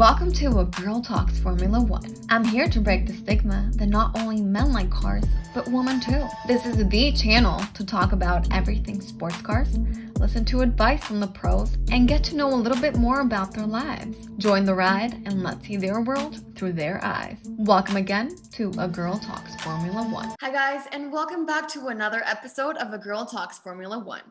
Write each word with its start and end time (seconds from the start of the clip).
Welcome 0.00 0.32
to 0.32 0.60
A 0.60 0.64
Girl 0.64 1.02
Talks 1.02 1.38
Formula 1.40 1.78
One. 1.78 2.14
I'm 2.30 2.42
here 2.42 2.70
to 2.70 2.80
break 2.80 3.06
the 3.06 3.12
stigma 3.12 3.70
that 3.74 3.90
not 3.90 4.18
only 4.18 4.40
men 4.40 4.72
like 4.72 4.88
cars, 4.88 5.26
but 5.52 5.68
women 5.68 6.00
too. 6.00 6.26
This 6.46 6.64
is 6.64 6.78
the 6.78 7.12
channel 7.12 7.60
to 7.74 7.84
talk 7.84 8.12
about 8.12 8.50
everything 8.50 9.02
sports 9.02 9.42
cars, 9.42 9.76
listen 10.18 10.46
to 10.46 10.62
advice 10.62 11.04
from 11.04 11.20
the 11.20 11.26
pros, 11.26 11.76
and 11.90 12.08
get 12.08 12.24
to 12.24 12.34
know 12.34 12.48
a 12.48 12.56
little 12.56 12.80
bit 12.80 12.96
more 12.96 13.20
about 13.20 13.52
their 13.52 13.66
lives. 13.66 14.16
Join 14.38 14.64
the 14.64 14.74
ride 14.74 15.12
and 15.26 15.42
let's 15.42 15.66
see 15.66 15.76
their 15.76 16.00
world 16.00 16.56
through 16.56 16.72
their 16.72 17.04
eyes. 17.04 17.36
Welcome 17.58 17.96
again 17.96 18.36
to 18.52 18.72
A 18.78 18.88
Girl 18.88 19.18
Talks 19.18 19.54
Formula 19.56 20.08
One. 20.08 20.34
Hi, 20.40 20.50
guys, 20.50 20.86
and 20.92 21.12
welcome 21.12 21.44
back 21.44 21.68
to 21.72 21.88
another 21.88 22.22
episode 22.24 22.78
of 22.78 22.94
A 22.94 22.98
Girl 22.98 23.26
Talks 23.26 23.58
Formula 23.58 23.98
One. 23.98 24.22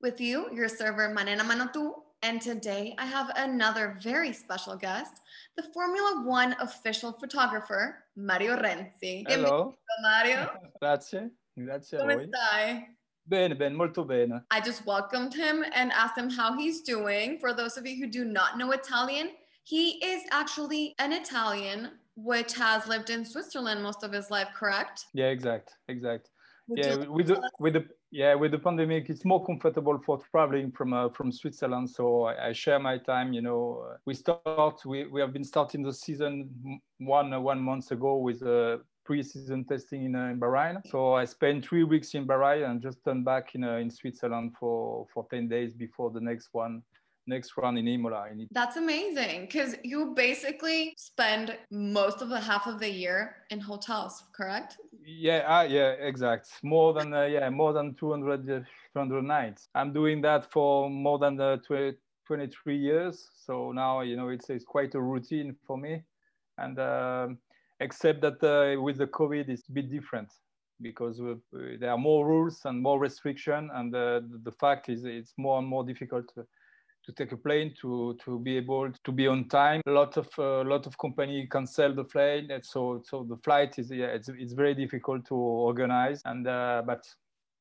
With 0.00 0.20
you, 0.20 0.48
your 0.52 0.66
server 0.66 1.14
Manena 1.14 1.44
Manotu, 1.44 1.92
and 2.22 2.40
today 2.40 2.94
I 2.98 3.06
have 3.06 3.30
another 3.36 3.98
very 4.02 4.32
special 4.32 4.76
guest, 4.76 5.20
the 5.56 5.64
Formula 5.74 6.22
One 6.24 6.54
official 6.60 7.12
photographer, 7.12 8.04
Mario 8.16 8.56
Renzi. 8.56 9.24
Hello. 9.28 9.74
Mario. 10.02 10.48
Grazie, 10.80 11.30
grazie 11.56 11.98
Come 11.98 12.10
a 12.10 12.16
voi. 12.16 12.26
stai? 12.26 12.86
Bene, 13.24 13.54
bene, 13.54 13.74
molto 13.74 14.04
bene. 14.04 14.44
I 14.50 14.60
just 14.60 14.84
welcomed 14.86 15.34
him 15.34 15.64
and 15.74 15.92
asked 15.92 16.18
him 16.18 16.30
how 16.30 16.56
he's 16.56 16.82
doing. 16.82 17.38
For 17.38 17.52
those 17.52 17.76
of 17.76 17.86
you 17.86 17.96
who 18.02 18.10
do 18.10 18.24
not 18.24 18.58
know 18.58 18.72
Italian, 18.72 19.30
he 19.64 20.04
is 20.04 20.22
actually 20.32 20.94
an 20.98 21.12
Italian 21.12 21.90
which 22.16 22.54
has 22.54 22.86
lived 22.86 23.10
in 23.10 23.24
Switzerland 23.24 23.82
most 23.82 24.02
of 24.02 24.12
his 24.12 24.30
life, 24.30 24.48
correct? 24.54 25.06
Yeah, 25.14 25.26
exact, 25.26 25.74
exact. 25.88 26.30
Would 26.68 26.78
Yeah, 26.78 26.96
with 27.06 27.26
the 27.28 27.50
with 27.58 27.74
the 27.74 27.86
yeah 28.12 28.34
with 28.34 28.52
the 28.52 28.58
pandemic, 28.58 29.10
it's 29.10 29.24
more 29.24 29.44
comfortable 29.44 29.98
for 30.06 30.20
traveling 30.30 30.70
from 30.70 30.92
uh, 30.92 31.08
from 31.08 31.32
Switzerland. 31.32 31.90
So 31.90 32.24
I, 32.24 32.48
I 32.48 32.52
share 32.52 32.78
my 32.78 32.98
time. 32.98 33.32
You 33.32 33.42
know, 33.42 33.86
uh, 33.90 33.96
we 34.04 34.14
start 34.14 34.84
we, 34.84 35.06
we 35.06 35.20
have 35.20 35.32
been 35.32 35.44
starting 35.44 35.82
the 35.82 35.92
season 35.92 36.80
one 36.98 37.32
uh, 37.32 37.40
one 37.40 37.60
month 37.60 37.90
ago 37.90 38.18
with 38.18 38.42
uh, 38.42 38.78
pre-season 39.04 39.64
testing 39.64 40.04
in, 40.04 40.14
in 40.14 40.38
Bahrain. 40.38 40.80
So 40.86 41.14
I 41.14 41.24
spent 41.24 41.66
three 41.66 41.84
weeks 41.84 42.14
in 42.14 42.26
Bahrain 42.26 42.70
and 42.70 42.80
just 42.80 43.02
turned 43.04 43.24
back 43.24 43.54
in 43.54 43.64
in 43.64 43.90
Switzerland 43.90 44.52
for 44.60 45.06
for 45.12 45.26
ten 45.30 45.48
days 45.48 45.74
before 45.74 46.10
the 46.10 46.20
next 46.20 46.50
one 46.52 46.82
next 47.26 47.56
run 47.56 47.76
in 47.78 47.88
Imola. 47.88 48.28
In 48.30 48.48
That's 48.50 48.76
amazing 48.76 49.42
because 49.42 49.76
you 49.82 50.12
basically 50.14 50.94
spend 50.96 51.56
most 51.70 52.22
of 52.22 52.28
the 52.28 52.40
half 52.40 52.66
of 52.66 52.80
the 52.80 52.90
year 52.90 53.36
in 53.50 53.60
hotels, 53.60 54.24
correct? 54.32 54.78
Yeah, 55.04 55.38
uh, 55.48 55.62
yeah, 55.62 55.90
exact. 55.92 56.48
More 56.62 56.92
than 56.94 57.12
uh, 57.12 57.24
yeah, 57.24 57.50
more 57.50 57.72
than 57.72 57.94
200, 57.94 58.48
uh, 58.48 58.60
200 58.94 59.22
nights. 59.22 59.68
I'm 59.74 59.92
doing 59.92 60.20
that 60.22 60.50
for 60.52 60.88
more 60.88 61.18
than 61.18 61.40
uh, 61.40 61.56
tw- 61.56 61.96
23 62.26 62.76
years. 62.76 63.30
So 63.34 63.72
now 63.72 64.02
you 64.02 64.16
know 64.16 64.28
it's 64.28 64.48
it's 64.50 64.64
quite 64.64 64.94
a 64.94 65.00
routine 65.00 65.56
for 65.66 65.76
me, 65.76 66.02
and 66.58 66.78
um, 66.78 67.38
except 67.80 68.20
that 68.22 68.42
uh, 68.44 68.80
with 68.80 68.98
the 68.98 69.06
COVID, 69.08 69.48
it's 69.48 69.68
a 69.68 69.72
bit 69.72 69.90
different 69.90 70.28
because 70.80 71.20
we- 71.20 71.76
there 71.78 71.90
are 71.90 71.98
more 71.98 72.26
rules 72.26 72.60
and 72.64 72.80
more 72.80 73.00
restriction, 73.00 73.70
and 73.74 73.94
uh, 73.94 74.20
the, 74.20 74.40
the 74.44 74.52
fact 74.52 74.88
is 74.88 75.04
it's 75.04 75.34
more 75.36 75.58
and 75.58 75.66
more 75.66 75.84
difficult. 75.84 76.32
To, 76.34 76.46
to 77.04 77.12
take 77.12 77.32
a 77.32 77.36
plane 77.36 77.74
to 77.80 78.16
to 78.24 78.38
be 78.38 78.56
able 78.56 78.90
to 79.04 79.12
be 79.12 79.26
on 79.26 79.48
time. 79.48 79.80
A 79.86 79.90
lot 79.90 80.16
of 80.16 80.28
a 80.38 80.62
lot 80.64 80.86
of 80.86 80.96
company 80.98 81.46
cancel 81.50 81.94
the 81.94 82.04
flight, 82.04 82.50
and 82.50 82.64
so 82.64 83.02
so 83.04 83.24
the 83.24 83.36
flight 83.38 83.78
is 83.78 83.90
yeah 83.90 84.06
it's 84.06 84.28
it's 84.28 84.52
very 84.52 84.74
difficult 84.74 85.26
to 85.26 85.34
organize. 85.34 86.22
And 86.24 86.46
uh, 86.46 86.82
but 86.86 87.04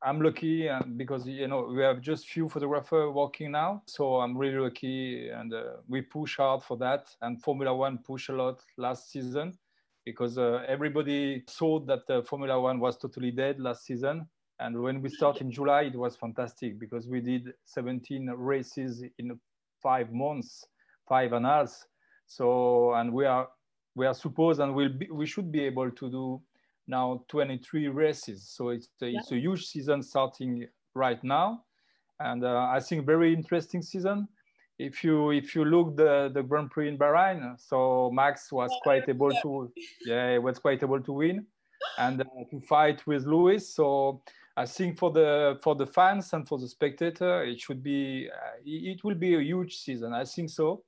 I'm 0.03 0.19
lucky 0.19 0.67
uh, 0.67 0.81
because 0.97 1.28
you 1.28 1.47
know 1.47 1.72
we 1.75 1.81
have 1.84 2.02
just 2.02 2.28
few 2.28 2.50
photographers 2.50 3.14
working 3.14 3.52
now, 3.52 3.84
so 3.86 4.16
I'm 4.16 4.38
really 4.38 4.58
lucky, 4.58 5.30
and 5.30 5.53
uh, 5.53 5.64
we 5.88 6.02
push 6.02 6.38
hard 6.38 6.64
for 6.64 6.78
that. 6.78 7.08
And 7.22 7.42
Formula 7.42 7.75
One 7.75 8.00
push 8.00 8.30
a 8.30 8.34
lot 8.34 8.62
last 8.78 9.12
season 9.12 9.58
because 10.06 10.38
uh, 10.38 10.64
everybody 10.67 11.44
thought 11.47 11.86
that 11.88 12.09
uh, 12.09 12.22
Formula 12.23 12.59
One 12.59 12.80
was 12.80 12.97
totally 12.97 13.31
dead 13.31 13.59
last 13.59 13.86
season. 13.86 14.28
And 14.62 14.80
when 14.80 15.02
we 15.02 15.09
start 15.09 15.41
in 15.41 15.52
July, 15.52 15.84
it 15.84 15.96
was 15.96 16.16
fantastic 16.16 16.78
because 16.78 17.08
we 17.08 17.19
did 17.19 17.52
17 17.66 18.30
races 18.38 19.03
in 19.18 19.40
five 19.81 20.13
months, 20.13 20.63
five 21.09 21.34
and 21.34 21.47
a 21.47 21.50
half. 21.50 21.74
So, 22.28 22.94
and 22.94 23.12
we 23.12 23.25
are 23.25 23.50
we 23.96 24.06
are 24.06 24.13
supposed 24.13 24.62
and 24.62 24.74
we'll 24.75 24.94
be, 24.94 25.09
we 25.12 25.25
should 25.25 25.52
be 25.52 25.62
able 25.66 25.90
to 25.90 26.12
do 26.12 26.41
now 26.88 27.25
23 27.28 27.88
races. 27.88 28.47
So 28.47 28.69
it's 28.69 28.88
a, 29.02 29.08
it's 29.08 29.31
a 29.31 29.38
huge 29.38 29.66
season 29.66 30.03
starting 30.03 30.68
right 30.94 31.22
now, 31.24 31.64
and 32.19 32.46
uh, 32.46 32.68
I 32.69 32.80
think 32.80 33.06
very 33.06 33.34
interesting 33.34 33.81
season. 33.81 34.28
If 34.78 35.03
you 35.03 35.31
if 35.31 35.56
you 35.56 35.66
look 35.66 35.97
the 35.97 36.30
the 36.34 36.44
Grand 36.44 36.69
Prix 36.69 36.88
in 36.88 36.97
Bahrain, 36.97 37.59
so 37.59 38.12
Max 38.14 38.52
was 38.52 38.72
quite 38.84 39.09
able 39.09 39.31
to 39.41 39.72
yeah 40.06 40.38
was 40.38 40.59
quite 40.59 40.84
able 40.84 41.02
to 41.02 41.14
win 41.14 41.46
and 41.97 42.22
uh, 42.22 42.25
to 42.52 42.59
fight 42.62 43.06
with 43.08 43.25
Lewis. 43.25 43.75
So 43.75 44.22
I 44.61 44.66
think 44.66 44.97
for 44.97 45.11
the 45.11 45.59
for 45.63 45.75
the 45.75 45.88
fans 45.88 46.33
and 46.33 46.47
for 46.47 46.57
the 46.59 46.67
spectator, 46.67 47.44
it 47.44 47.59
should 47.59 47.81
be 47.81 48.29
uh, 48.29 48.57
it 48.63 49.03
will 49.03 49.16
be 49.16 49.35
a 49.35 49.41
huge 49.41 49.77
season. 49.77 50.13
I 50.13 50.25
think 50.25 50.49
so 50.49 50.83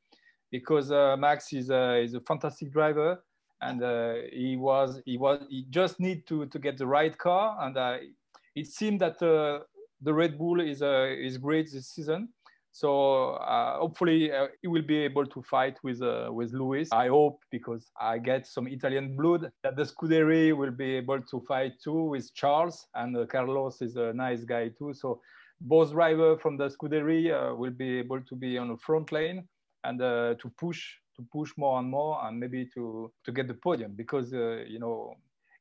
because 0.51 0.91
uh, 0.91 1.17
Max 1.17 1.51
is 1.51 1.72
a, 1.72 2.00
is 2.00 2.13
a 2.13 2.19
fantastic 2.22 2.72
driver 2.72 3.23
and 3.61 3.81
uh, 3.81 4.13
he 4.31 4.56
was 4.56 5.01
he 5.03 5.17
was 5.17 5.44
he 5.50 5.66
just 5.72 6.00
need 6.00 6.28
to 6.28 6.45
to 6.45 6.59
get 6.59 6.78
the 6.78 6.85
right 6.85 7.17
car 7.17 7.57
and 7.61 7.75
uh, 7.75 7.97
it 8.56 8.67
seemed 8.67 9.01
that 9.01 9.19
uh, 9.23 9.63
the 10.01 10.13
Red 10.13 10.38
Bull 10.38 10.61
is 10.61 10.84
uh, 10.84 11.07
is 11.28 11.38
great 11.38 11.72
this 11.72 11.88
season. 11.90 12.29
So 12.73 13.34
uh, 13.35 13.78
hopefully 13.78 14.31
uh, 14.31 14.47
he 14.61 14.67
will 14.67 14.81
be 14.81 14.97
able 14.97 15.28
to 15.28 15.44
fight 15.44 15.78
with 15.84 16.01
uh, 16.01 16.29
with 16.31 16.53
Lewis. 16.53 16.89
I 16.91 17.07
hope 17.07 17.39
because 17.51 17.91
I 18.01 18.17
get 18.17 18.47
some 18.47 18.67
Italian 18.67 19.16
blood 19.16 19.51
that 19.61 19.75
the 19.75 19.84
Scuderia 19.84 20.57
will 20.57 20.72
be 20.72 20.95
able 20.95 21.22
to 21.22 21.39
fight 21.47 21.73
too 21.84 22.06
with 22.06 22.34
Charles 22.34 22.88
and 22.95 23.16
uh, 23.16 23.28
Carlos 23.28 23.84
is 23.84 23.95
a 23.95 24.11
nice 24.13 24.44
guy 24.44 24.69
too. 24.69 24.91
So 24.95 25.22
both 25.61 25.91
driver 25.91 26.35
from 26.39 26.57
the 26.57 26.67
Scuderia 26.67 27.51
uh, 27.51 27.56
will 27.56 27.72
be 27.78 28.00
able 28.00 28.22
to 28.22 28.35
be 28.35 28.57
on 28.57 28.69
the 28.69 28.78
front 28.78 29.11
lane 29.11 29.47
and 29.84 30.01
uh, 30.01 30.34
to 30.41 30.50
push 30.57 30.95
to 31.16 31.22
push 31.31 31.51
more 31.57 31.78
and 31.78 31.88
more 31.88 32.25
and 32.25 32.40
maybe 32.40 32.66
to 32.73 33.11
to 33.23 33.31
get 33.31 33.47
the 33.47 33.53
podium 33.53 33.94
because 33.95 34.34
you 34.34 34.79
know 34.79 35.16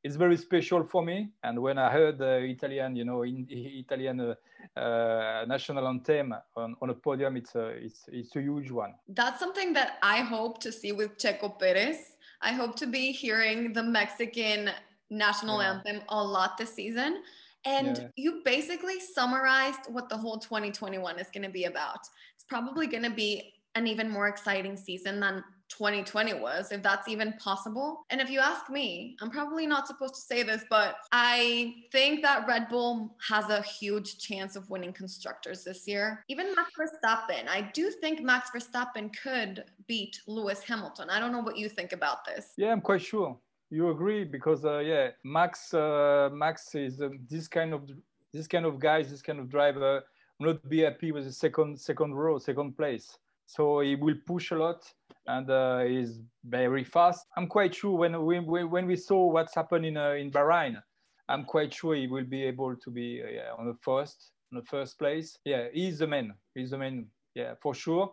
it's 0.05 0.17
very 0.17 0.37
special 0.37 0.85
for 0.85 1.03
me. 1.05 1.29
And 1.45 1.61
when 1.61 1.79
I 1.79 1.91
heard 1.91 2.19
the 2.19 2.39
Italian, 2.39 2.97
you 2.97 3.05
know, 3.05 3.23
in, 3.23 3.47
Italian 3.49 4.21
uh, 4.21 4.81
uh, 4.81 5.45
national 5.47 5.87
anthem 5.87 6.35
on, 6.57 6.75
on 6.83 6.91
a 6.91 6.95
podium, 6.95 7.37
it's 7.37 7.55
a 7.55 7.69
it's 7.69 8.05
it's 8.09 8.35
a 8.37 8.41
huge 8.41 8.71
one. 8.71 8.95
That's 9.09 9.39
something 9.39 9.73
that 9.75 9.99
I 10.03 10.19
hope 10.19 10.61
to 10.63 10.73
see 10.73 10.93
with 10.93 11.19
Checo 11.19 11.59
Perez. 11.59 12.17
I 12.41 12.53
hope 12.53 12.75
to 12.77 12.87
be 12.87 13.13
hearing 13.13 13.73
the 13.73 13.83
Mexican 13.83 14.71
national 15.11 15.61
Yeah. 15.61 15.75
anthem 15.75 16.03
a 16.09 16.23
lot 16.23 16.59
this 16.59 16.75
season. 16.75 17.23
And 17.65 17.99
Yeah. 17.99 18.09
you 18.17 18.43
basically 18.45 18.99
summarized 18.99 19.87
what 19.89 20.09
the 20.09 20.17
whole 20.17 20.39
2021 20.39 21.19
is 21.21 21.29
going 21.31 21.45
to 21.45 21.51
be 21.61 21.65
about. 21.65 22.01
It's 22.35 22.45
probably 22.49 22.89
going 22.89 23.05
to 23.05 23.11
be 23.11 23.55
an 23.77 23.87
even 23.87 24.11
more 24.11 24.27
exciting 24.27 24.77
season 24.77 25.21
than 25.21 25.45
2020 25.77 26.35
was, 26.35 26.71
if 26.71 26.83
that's 26.83 27.09
even 27.09 27.33
possible. 27.35 28.05
And 28.11 28.21
if 28.21 28.31
you 28.31 28.41
ask 28.41 28.69
me, 28.71 29.17
I'm 29.21 29.31
probably 29.31 29.67
not 29.67 29.87
supposed 29.87 30.15
to 30.15 30.21
say 30.21 30.43
this, 30.43 30.65
but 30.69 30.97
I 31.13 31.75
think 31.91 32.23
that 32.23 32.47
Red 32.47 32.69
Bull 32.69 33.17
has 33.29 33.49
a 33.49 33.63
huge 33.63 34.19
chance 34.19 34.55
of 34.55 34.69
winning 34.69 34.93
constructors 34.93 35.65
this 35.65 35.89
year. 35.89 36.25
Even 36.29 36.55
Max 36.55 36.71
Verstappen, 36.79 37.49
I 37.49 37.71
do 37.73 37.91
think 37.91 38.23
Max 38.23 38.51
Verstappen 38.51 39.11
could 39.23 39.65
beat 39.87 40.21
Lewis 40.27 40.63
Hamilton. 40.63 41.09
I 41.11 41.19
don't 41.19 41.33
know 41.33 41.41
what 41.41 41.57
you 41.57 41.69
think 41.69 41.93
about 41.93 42.25
this. 42.25 42.53
Yeah, 42.57 42.73
I'm 42.73 42.81
quite 42.81 43.03
sure. 43.03 43.39
You 43.71 43.91
agree 43.91 44.25
because 44.25 44.67
uh, 44.67 44.79
yeah, 44.81 45.09
Max 45.25 45.73
uh, 45.73 46.29
Max 46.31 46.75
is 46.75 47.01
uh, 47.01 47.09
this 47.31 47.49
kind 47.49 47.73
of 47.73 47.89
this 48.31 48.47
kind 48.47 48.67
of 48.67 48.79
guy, 48.79 49.03
this 49.03 49.23
kind 49.23 49.41
of 49.41 49.49
driver. 49.49 50.03
Not 50.39 50.69
be 50.69 50.81
happy 50.81 51.11
with 51.11 51.25
the 51.25 51.33
second 51.33 51.81
second 51.81 52.15
row, 52.15 52.39
second 52.39 52.77
place. 52.77 53.17
So 53.47 53.81
he 53.81 53.97
will 53.97 54.17
push 54.27 54.51
a 54.51 54.57
lot 54.57 54.85
and 55.27 55.51
uh, 55.51 55.81
he's 55.81 56.21
very 56.45 56.85
fast. 56.85 57.27
I'm 57.37 57.47
quite 57.47 57.75
sure 57.75 57.97
when 57.97 58.25
we 58.25 58.41
when, 58.41 58.87
we 58.87 58.97
saw 58.97 59.27
what's 59.27 59.55
happened 59.55 59.87
in 59.87 59.97
uh, 59.97 60.11
in 60.11 60.31
Bahrain, 60.31 60.83
I'm 61.29 61.45
quite 61.45 61.73
sure 61.73 61.95
he 61.95 62.07
will 62.07 62.25
be 62.25 62.45
able 62.45 62.77
to 62.77 62.91
be 62.91 63.23
uh, 63.23 63.31
yeah, 63.31 63.51
on 63.59 63.67
the 63.67 63.77
first 63.83 64.33
on 64.53 64.59
the 64.59 64.65
first 64.65 64.99
place. 64.99 65.39
Yeah, 65.45 65.69
he's 65.73 65.99
the 65.99 66.07
man. 66.07 66.35
He's 66.55 66.71
the 66.71 66.79
man. 66.79 67.07
Yeah, 67.35 67.55
for 67.63 67.75
sure. 67.75 68.13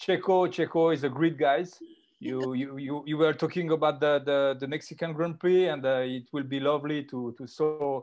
Checo 0.00 0.48
Checo 0.48 0.92
is 0.94 1.04
a 1.04 1.08
great 1.08 1.38
guy 1.38 1.64
you 2.20 2.54
you 2.54 2.76
you, 2.78 3.02
you 3.06 3.16
were 3.16 3.32
talking 3.32 3.70
about 3.70 4.00
the, 4.00 4.20
the 4.24 4.56
the 4.60 4.66
Mexican 4.66 5.12
Grand 5.12 5.38
Prix, 5.38 5.68
and 5.68 5.84
uh, 5.84 6.02
it 6.04 6.24
will 6.32 6.42
be 6.42 6.60
lovely 6.60 7.04
to 7.04 7.34
to 7.38 7.46
saw 7.46 8.02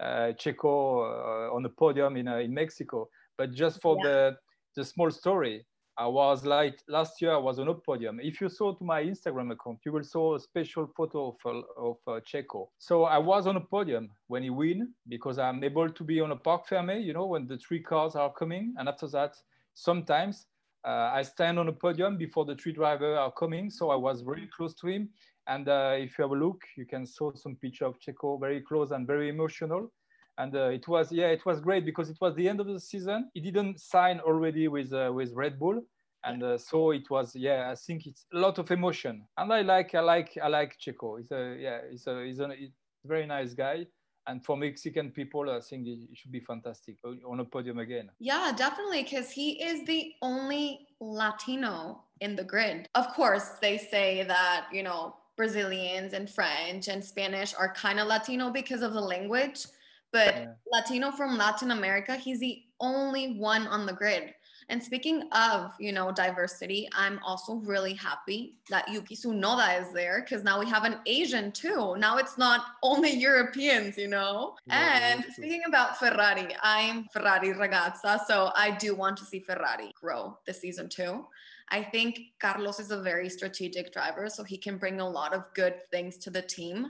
uh, 0.00 0.32
Checo 0.38 1.02
uh, 1.02 1.54
on 1.54 1.62
the 1.62 1.68
podium 1.68 2.16
in 2.16 2.28
uh, 2.28 2.36
in 2.36 2.54
Mexico. 2.54 3.08
But 3.36 3.52
just 3.52 3.80
for 3.82 3.96
Yeah. 3.96 4.02
the 4.02 4.36
the 4.76 4.84
small 4.84 5.10
story, 5.10 5.66
I 5.98 6.06
was 6.06 6.44
like 6.44 6.82
last 6.88 7.22
year 7.22 7.32
I 7.32 7.38
was 7.38 7.58
on 7.58 7.68
a 7.68 7.74
podium. 7.74 8.20
If 8.20 8.40
you 8.40 8.48
saw 8.48 8.74
to 8.74 8.84
my 8.84 9.02
Instagram 9.02 9.52
account, 9.52 9.78
you 9.84 9.92
will 9.92 10.04
saw 10.04 10.34
a 10.34 10.40
special 10.40 10.86
photo 10.96 11.28
of 11.28 11.36
uh, 11.46 11.62
of 11.90 11.96
uh, 12.06 12.20
Checo. 12.20 12.68
So 12.78 13.04
I 13.04 13.18
was 13.18 13.46
on 13.46 13.56
a 13.56 13.60
podium 13.60 14.10
when 14.26 14.42
he 14.42 14.50
win 14.50 14.92
because 15.08 15.38
I'm 15.38 15.64
able 15.64 15.88
to 15.88 16.04
be 16.04 16.20
on 16.20 16.32
a 16.32 16.36
parc 16.36 16.68
fermé, 16.68 17.02
you 17.02 17.12
know, 17.12 17.26
when 17.26 17.46
the 17.46 17.58
three 17.58 17.82
cars 17.82 18.14
are 18.14 18.32
coming, 18.32 18.74
and 18.78 18.88
after 18.88 19.08
that, 19.16 19.32
sometimes 19.74 20.46
Uh, 20.86 21.10
I 21.20 21.24
stand 21.24 21.58
on 21.58 21.68
a 21.68 21.72
podium 21.72 22.16
before 22.16 22.46
the 22.46 22.54
three 22.54 22.72
drivers 22.72 23.18
are 23.18 23.32
coming, 23.32 23.70
so 23.70 23.90
I 23.90 23.96
was 23.96 24.22
really 24.22 24.48
close 24.56 24.74
to 24.80 24.86
him. 24.86 25.10
And 25.46 25.66
uh, 25.68 26.04
if 26.04 26.10
you 26.14 26.22
have 26.22 26.30
a 26.30 26.38
look, 26.38 26.60
you 26.76 26.86
can 26.86 27.04
saw 27.06 27.32
some 27.34 27.56
picture 27.56 27.86
of 27.88 27.98
Checo 27.98 28.38
very 28.38 28.60
close 28.68 28.94
and 28.94 29.04
very 29.04 29.28
emotional. 29.28 29.90
And 30.38 30.54
uh, 30.54 30.68
it 30.68 30.86
was 30.86 31.10
yeah, 31.10 31.28
it 31.28 31.44
was 31.46 31.60
great 31.60 31.84
because 31.84 32.10
it 32.10 32.18
was 32.20 32.34
the 32.34 32.48
end 32.48 32.60
of 32.60 32.66
the 32.66 32.80
season. 32.80 33.30
He 33.34 33.40
didn't 33.40 33.80
sign 33.80 34.20
already 34.20 34.68
with 34.68 34.92
uh, 34.92 35.10
with 35.14 35.32
Red 35.32 35.58
Bull, 35.58 35.82
and 36.24 36.42
uh, 36.42 36.58
so 36.58 36.90
it 36.90 37.08
was 37.08 37.34
yeah. 37.34 37.70
I 37.70 37.74
think 37.74 38.06
it's 38.06 38.26
a 38.34 38.38
lot 38.38 38.58
of 38.58 38.70
emotion, 38.70 39.24
and 39.38 39.52
I 39.52 39.62
like 39.62 39.94
I 39.94 40.00
like 40.00 40.36
I 40.42 40.48
like 40.48 40.76
Checo. 40.78 41.18
He's 41.18 41.30
a 41.30 41.56
yeah, 41.58 41.78
he's 41.90 42.06
a 42.06 42.24
he's 42.24 42.38
a, 42.40 42.48
he's 42.54 42.74
a 43.04 43.08
very 43.08 43.26
nice 43.26 43.54
guy 43.54 43.86
and 44.26 44.44
for 44.44 44.56
Mexican 44.56 45.10
people, 45.10 45.48
I 45.50 45.60
think 45.60 45.86
it 45.86 45.98
should 46.14 46.32
be 46.32 46.40
fantastic 46.40 46.96
on 47.04 47.40
a 47.40 47.44
podium 47.44 47.78
again. 47.78 48.10
Yeah, 48.18 48.52
definitely, 48.56 49.04
because 49.04 49.30
he 49.30 49.62
is 49.62 49.86
the 49.86 50.12
only 50.22 50.88
Latino 51.00 52.02
in 52.20 52.34
the 52.34 52.44
grid. 52.44 52.88
Of 52.94 53.08
course, 53.14 53.50
they 53.62 53.78
say 53.78 54.24
that, 54.24 54.66
you 54.72 54.82
know, 54.82 55.16
Brazilians 55.36 56.12
and 56.12 56.28
French 56.28 56.88
and 56.88 57.04
Spanish 57.04 57.54
are 57.54 57.72
kind 57.72 58.00
of 58.00 58.08
Latino 58.08 58.50
because 58.50 58.82
of 58.82 58.94
the 58.94 59.00
language, 59.00 59.66
but 60.16 60.34
yeah. 60.34 60.46
Latino 60.72 61.10
from 61.10 61.36
Latin 61.36 61.72
America, 61.72 62.16
he's 62.16 62.40
the 62.40 62.62
only 62.80 63.38
one 63.38 63.66
on 63.66 63.84
the 63.84 63.92
grid. 63.92 64.32
And 64.70 64.82
speaking 64.82 65.28
of, 65.32 65.72
you 65.78 65.92
know, 65.92 66.10
diversity, 66.10 66.88
I'm 66.94 67.20
also 67.22 67.56
really 67.56 67.92
happy 67.92 68.54
that 68.70 68.88
Yuki 68.90 69.14
Tsunoda 69.14 69.80
is 69.80 69.92
there 69.92 70.22
because 70.22 70.42
now 70.42 70.58
we 70.58 70.66
have 70.70 70.84
an 70.84 70.96
Asian 71.04 71.52
too. 71.52 71.96
Now 71.98 72.16
it's 72.16 72.38
not 72.38 72.62
only 72.82 73.10
Europeans, 73.28 73.98
you 73.98 74.08
know. 74.08 74.56
Yeah, 74.66 75.12
and 75.12 75.24
speaking 75.34 75.62
about 75.68 75.98
Ferrari, 75.98 76.48
I'm 76.62 77.04
Ferrari 77.12 77.52
ragazza, 77.52 78.20
so 78.26 78.50
I 78.56 78.70
do 78.70 78.94
want 78.94 79.18
to 79.18 79.26
see 79.26 79.40
Ferrari 79.40 79.92
grow 80.00 80.38
this 80.46 80.62
season 80.62 80.88
too. 80.88 81.26
I 81.68 81.82
think 81.82 82.20
Carlos 82.40 82.80
is 82.80 82.90
a 82.90 83.02
very 83.02 83.28
strategic 83.28 83.92
driver, 83.92 84.30
so 84.30 84.42
he 84.44 84.56
can 84.56 84.78
bring 84.78 85.00
a 85.00 85.08
lot 85.08 85.34
of 85.34 85.44
good 85.54 85.74
things 85.90 86.16
to 86.18 86.30
the 86.30 86.42
team. 86.42 86.86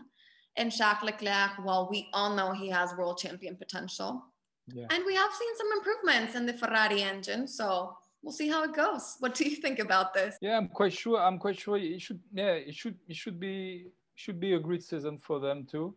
And 0.57 0.73
Jacques 0.73 1.03
Leclerc, 1.03 1.53
well, 1.65 1.89
we 1.91 2.09
all 2.13 2.35
know 2.35 2.53
he 2.53 2.69
has 2.71 2.95
world 2.97 3.19
champion 3.19 3.57
potential. 3.57 4.25
Yeah. 4.73 4.87
And 4.91 5.05
we 5.07 5.15
have 5.15 5.33
seen 5.33 5.57
some 5.57 5.69
improvements 5.79 6.35
in 6.35 6.47
the 6.47 6.53
Ferrari 6.53 7.03
engine. 7.03 7.47
So 7.47 7.97
we'll 8.23 8.33
see 8.33 8.49
how 8.49 8.65
it 8.65 8.75
goes. 8.75 9.17
What 9.21 9.35
do 9.35 9.45
you 9.49 9.57
think 9.57 9.79
about 9.79 10.15
this? 10.15 10.37
Yeah, 10.41 10.57
I'm 10.57 10.69
quite 10.69 10.93
sure. 10.93 11.21
I'm 11.21 11.39
quite 11.39 11.59
sure 11.59 11.77
it 11.77 12.01
should. 12.01 12.21
Yeah, 12.33 12.53
it 12.53 12.75
should. 12.75 12.97
It 13.09 13.17
should 13.17 13.39
be. 13.39 13.87
Should 14.19 14.41
be 14.41 14.55
a 14.55 14.59
great 14.59 14.83
season 14.83 15.19
for 15.19 15.41
them 15.41 15.67
too. 15.71 15.95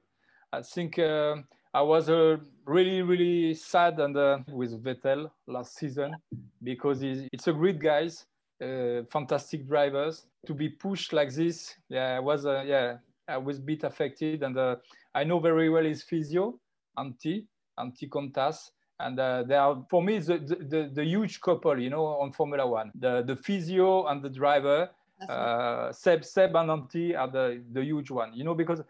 I 0.51 0.61
think 0.61 0.99
uh, 0.99 1.37
I 1.73 1.81
was 1.81 2.09
uh, 2.09 2.35
really, 2.65 3.01
really 3.01 3.53
sad 3.53 3.97
and 3.99 4.17
uh, 4.17 4.39
with 4.51 4.83
Vettel 4.83 5.31
last 5.47 5.77
season 5.77 6.15
because 6.61 6.99
it's 7.01 7.47
a 7.47 7.53
great 7.53 7.79
guys, 7.79 8.25
uh, 8.61 9.03
fantastic 9.09 9.67
drivers. 9.69 10.25
To 10.47 10.53
be 10.53 10.67
pushed 10.67 11.13
like 11.13 11.33
this, 11.33 11.75
yeah, 11.87 12.17
I 12.17 12.19
was 12.19 12.45
uh, 12.45 12.63
yeah, 12.67 12.97
I 13.29 13.37
was 13.37 13.59
a 13.59 13.61
bit 13.61 13.83
affected, 13.83 14.43
and 14.43 14.57
uh, 14.57 14.77
I 15.13 15.23
know 15.23 15.39
very 15.39 15.69
well 15.69 15.83
his 15.83 16.03
physio, 16.03 16.59
Antti, 16.97 17.45
Anti-Contas. 17.77 18.71
And 19.01 19.17
uh, 19.17 19.43
they 19.43 19.55
are, 19.55 19.85
for 19.89 20.03
me, 20.03 20.19
the, 20.19 20.39
the, 20.39 20.89
the, 20.93 21.05
huge 21.05 21.39
couple, 21.39 21.79
you 21.79 21.89
know, 21.89 22.05
on 22.05 22.33
Formula 22.33 22.67
One. 22.67 22.91
The, 22.95 23.23
the 23.25 23.35
physio 23.37 24.07
and 24.07 24.21
the 24.21 24.29
driver, 24.29 24.89
uh, 25.29 25.93
Seb, 25.93 26.25
Seb 26.25 26.55
and 26.55 26.69
Antti 26.69 27.17
are 27.17 27.29
the, 27.29 27.63
the 27.71 27.81
huge 27.81 28.11
one, 28.11 28.33
you 28.33 28.43
know, 28.43 28.53
because 28.53 28.81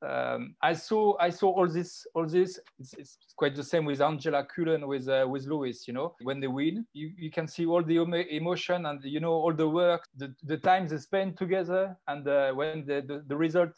um, 0.00 0.54
I 0.62 0.74
saw 0.74 1.16
I 1.18 1.30
saw 1.30 1.48
all 1.48 1.66
this 1.66 2.06
all 2.14 2.26
this. 2.26 2.60
It's, 2.78 2.94
it's 2.94 3.18
quite 3.34 3.56
the 3.56 3.64
same 3.64 3.84
with 3.84 4.00
Angela 4.00 4.44
Cullen 4.44 4.86
with 4.86 5.08
uh, 5.08 5.26
with 5.28 5.46
Lewis. 5.46 5.88
You 5.88 5.94
know, 5.94 6.14
when 6.22 6.38
they 6.38 6.46
win, 6.46 6.86
you, 6.92 7.10
you 7.16 7.30
can 7.30 7.48
see 7.48 7.66
all 7.66 7.82
the 7.82 7.96
emotion 8.30 8.86
and 8.86 9.02
you 9.02 9.18
know 9.18 9.32
all 9.32 9.52
the 9.52 9.68
work, 9.68 10.06
the, 10.16 10.32
the 10.44 10.56
time 10.56 10.86
they 10.86 10.98
spend 10.98 11.36
together, 11.36 11.96
and 12.06 12.28
uh, 12.28 12.52
when 12.52 12.86
the, 12.86 13.02
the, 13.06 13.24
the 13.26 13.36
result 13.36 13.72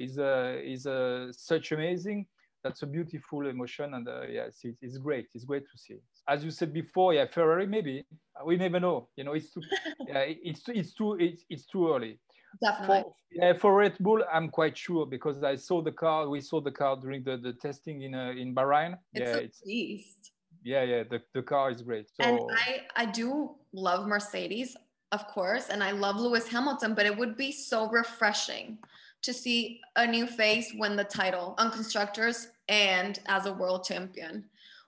is 0.00 0.18
uh, 0.18 0.56
is 0.64 0.86
uh, 0.86 1.28
such 1.32 1.72
amazing. 1.72 2.26
That's 2.64 2.82
a 2.82 2.86
beautiful 2.86 3.46
emotion 3.46 3.94
and 3.94 4.06
uh, 4.08 4.22
yeah 4.22 4.46
it's, 4.50 4.62
it's 4.82 4.98
great. 4.98 5.28
It's 5.34 5.44
great 5.44 5.64
to 5.70 5.78
see. 5.78 5.98
As 6.28 6.44
you 6.44 6.50
said 6.50 6.72
before 6.72 7.14
yeah 7.14 7.26
ferrari 7.26 7.66
maybe. 7.66 8.04
We 8.44 8.56
never 8.56 8.80
know. 8.80 9.08
You 9.16 9.24
know 9.24 9.34
it's 9.34 9.50
too 9.52 9.62
yeah 10.08 10.24
it's 10.26 10.62
it's 10.68 10.94
too 10.94 11.16
it's, 11.20 11.44
it's 11.48 11.66
too 11.66 11.92
early. 11.92 12.18
Definitely. 12.62 13.02
For, 13.02 13.14
yeah, 13.30 13.52
for 13.52 13.76
red 13.76 13.96
bull 14.00 14.24
i'm 14.32 14.48
quite 14.48 14.76
sure 14.76 15.06
because 15.06 15.44
i 15.44 15.54
saw 15.54 15.80
the 15.80 15.92
car 15.92 16.28
we 16.28 16.40
saw 16.40 16.60
the 16.60 16.72
car 16.72 16.96
during 16.96 17.22
the, 17.22 17.36
the 17.36 17.52
testing 17.52 18.02
in 18.02 18.14
uh, 18.14 18.32
in 18.36 18.54
bahrain. 18.54 18.98
It's 19.14 19.30
yeah 19.30 19.36
it's 19.36 19.60
beast. 19.60 20.32
yeah 20.64 20.82
yeah 20.82 21.02
the, 21.08 21.20
the 21.32 21.42
car 21.42 21.70
is 21.70 21.82
great. 21.82 22.06
So, 22.08 22.24
and 22.24 22.40
i 22.66 23.02
i 23.02 23.06
do 23.06 23.54
love 23.72 24.06
mercedes 24.06 24.76
of 25.12 25.26
course 25.28 25.68
and 25.68 25.82
i 25.82 25.92
love 25.92 26.16
lewis 26.16 26.48
hamilton 26.48 26.94
but 26.94 27.06
it 27.06 27.16
would 27.16 27.36
be 27.36 27.52
so 27.52 27.88
refreshing 27.90 28.78
to 29.22 29.32
see 29.32 29.80
a 29.96 30.06
new 30.06 30.26
face 30.26 30.72
win 30.76 30.96
the 30.96 31.04
title 31.04 31.54
on 31.58 31.70
constructors 31.70 32.48
and 32.68 33.20
as 33.26 33.46
a 33.46 33.52
world 33.52 33.84
champion. 33.84 34.44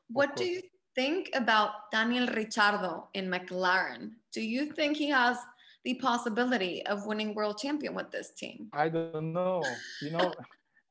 What 0.08 0.36
do 0.36 0.44
you 0.44 0.62
think 0.94 1.30
about 1.34 1.90
Daniel 1.90 2.26
Ricciardo 2.26 3.08
in 3.14 3.28
McLaren? 3.28 4.12
Do 4.32 4.40
you 4.42 4.72
think 4.72 4.96
he 4.96 5.08
has 5.08 5.36
the 5.84 5.94
possibility 5.94 6.84
of 6.86 7.06
winning 7.06 7.34
world 7.34 7.58
champion 7.58 7.94
with 7.94 8.10
this 8.10 8.30
team? 8.30 8.68
I 8.72 8.88
don't 8.88 9.32
know. 9.32 9.62
You 10.00 10.10
know, 10.10 10.32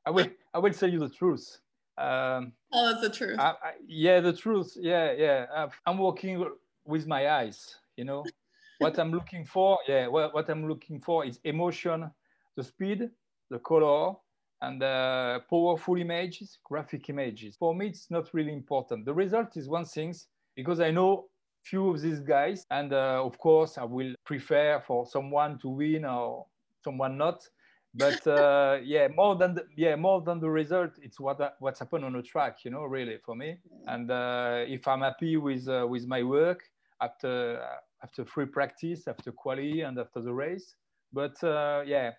I 0.06 0.10
will 0.10 0.28
I 0.54 0.58
will 0.58 0.72
tell 0.72 0.90
you 0.90 0.98
the 0.98 1.08
truth. 1.08 1.58
Um, 1.98 2.52
oh, 2.72 2.90
that's 2.90 3.02
the 3.02 3.10
truth. 3.10 3.38
I, 3.38 3.50
I, 3.50 3.72
yeah, 3.86 4.20
the 4.20 4.32
truth. 4.32 4.76
Yeah, 4.80 5.12
yeah. 5.12 5.68
I'm 5.86 5.98
working 5.98 6.44
with 6.84 7.06
my 7.06 7.30
eyes. 7.30 7.76
You 7.96 8.04
know, 8.04 8.24
what 8.78 8.98
I'm 8.98 9.12
looking 9.12 9.44
for. 9.44 9.78
Yeah, 9.86 10.08
what, 10.08 10.34
what 10.34 10.48
I'm 10.48 10.68
looking 10.68 11.00
for 11.00 11.24
is 11.24 11.38
emotion, 11.44 12.10
the 12.56 12.64
speed, 12.64 13.10
the 13.52 13.58
color, 13.60 14.14
and 14.62 14.82
uh, 14.82 15.40
powerful 15.50 15.96
images, 15.96 16.58
graphic 16.64 17.08
images. 17.10 17.56
For 17.56 17.74
me, 17.74 17.88
it's 17.88 18.10
not 18.10 18.32
really 18.32 18.52
important. 18.52 19.04
The 19.04 19.14
result 19.14 19.56
is 19.56 19.68
one 19.68 19.84
thing 19.84 20.14
because 20.56 20.80
I 20.80 20.90
know 20.90 21.26
few 21.62 21.90
of 21.90 22.00
these 22.00 22.20
guys, 22.20 22.64
and 22.70 22.92
uh, 22.92 23.22
of 23.24 23.38
course, 23.38 23.78
I 23.78 23.84
will 23.84 24.14
prefer 24.24 24.82
for 24.86 25.06
someone 25.06 25.58
to 25.60 25.68
win 25.68 26.04
or 26.04 26.46
someone 26.84 27.18
not. 27.18 27.46
But 27.94 28.26
uh, 28.38 28.78
yeah, 28.82 29.08
more 29.08 29.36
than 29.36 29.54
the, 29.54 29.66
yeah, 29.76 29.96
more 29.96 30.22
than 30.22 30.40
the 30.40 30.50
result, 30.50 30.92
it's 31.02 31.20
what 31.20 31.38
what's 31.60 31.80
happened 31.80 32.04
on 32.04 32.12
the 32.14 32.22
track, 32.22 32.64
you 32.64 32.70
know, 32.70 32.84
really 32.84 33.18
for 33.24 33.34
me. 33.34 33.56
And 33.86 34.10
uh, 34.10 34.64
if 34.66 34.86
I'm 34.88 35.02
happy 35.02 35.36
with 35.36 35.68
uh, 35.68 35.86
with 35.88 36.06
my 36.06 36.22
work 36.22 36.62
after 37.00 37.60
after 38.02 38.24
free 38.24 38.46
practice, 38.46 39.06
after 39.08 39.32
quali, 39.32 39.82
and 39.82 39.98
after 39.98 40.20
the 40.20 40.32
race. 40.32 40.76
But 41.12 41.42
uh, 41.44 41.82
yeah, 41.86 42.12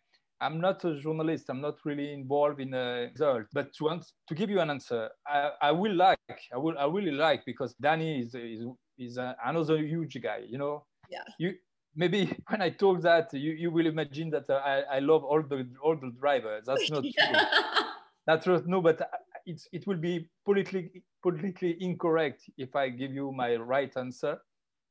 I'm 0.44 0.60
not 0.60 0.84
a 0.84 1.00
journalist. 1.00 1.45
I'm 1.50 1.62
not 1.62 1.78
really 1.85 2.12
involved 2.12 2.59
in 2.59 2.73
a 2.73 3.09
result. 3.14 3.45
But 3.54 3.73
to, 3.76 3.90
answer, 3.92 4.12
to 4.28 4.35
give 4.35 4.50
you 4.50 4.59
an 4.59 4.69
answer, 4.69 5.09
I, 5.26 5.52
I 5.62 5.71
will 5.71 5.95
like, 5.95 6.19
I 6.54 6.57
will, 6.57 6.78
I 6.78 6.85
really 6.85 7.12
like 7.12 7.45
because 7.45 7.73
Danny 7.76 8.19
is 8.19 8.35
is, 8.35 8.66
is 8.97 9.18
a, 9.18 9.35
another 9.45 9.78
huge 9.78 10.21
guy. 10.21 10.42
You 10.45 10.57
know. 10.57 10.85
Yeah. 11.09 11.23
You 11.40 11.54
maybe 11.95 12.35
when 12.50 12.62
I 12.62 12.71
talk 12.71 13.02
that, 13.04 13.33
you, 13.33 13.54
you 13.54 13.71
will 13.71 13.88
imagine 13.88 14.30
that 14.31 14.50
uh, 14.50 14.56
I, 14.56 14.97
I 14.97 15.00
love 15.00 15.23
all 15.23 15.42
the 15.42 15.66
all 15.81 15.95
the 15.95 16.12
drivers. 16.19 16.66
That's 16.66 16.92
not 16.92 17.04
yeah. 17.18 17.31
true. 17.31 17.85
That's 18.28 18.45
not 18.45 18.68
no, 18.68 18.81
but 18.81 19.00
it's 19.45 19.68
it 19.71 19.88
will 19.88 19.97
be 19.97 20.30
politically 20.44 21.04
politically 21.21 21.78
incorrect 21.80 22.44
if 22.57 22.76
I 22.76 22.90
give 22.90 23.14
you 23.14 23.31
my 23.31 23.56
right 23.56 23.95
answer 23.95 24.40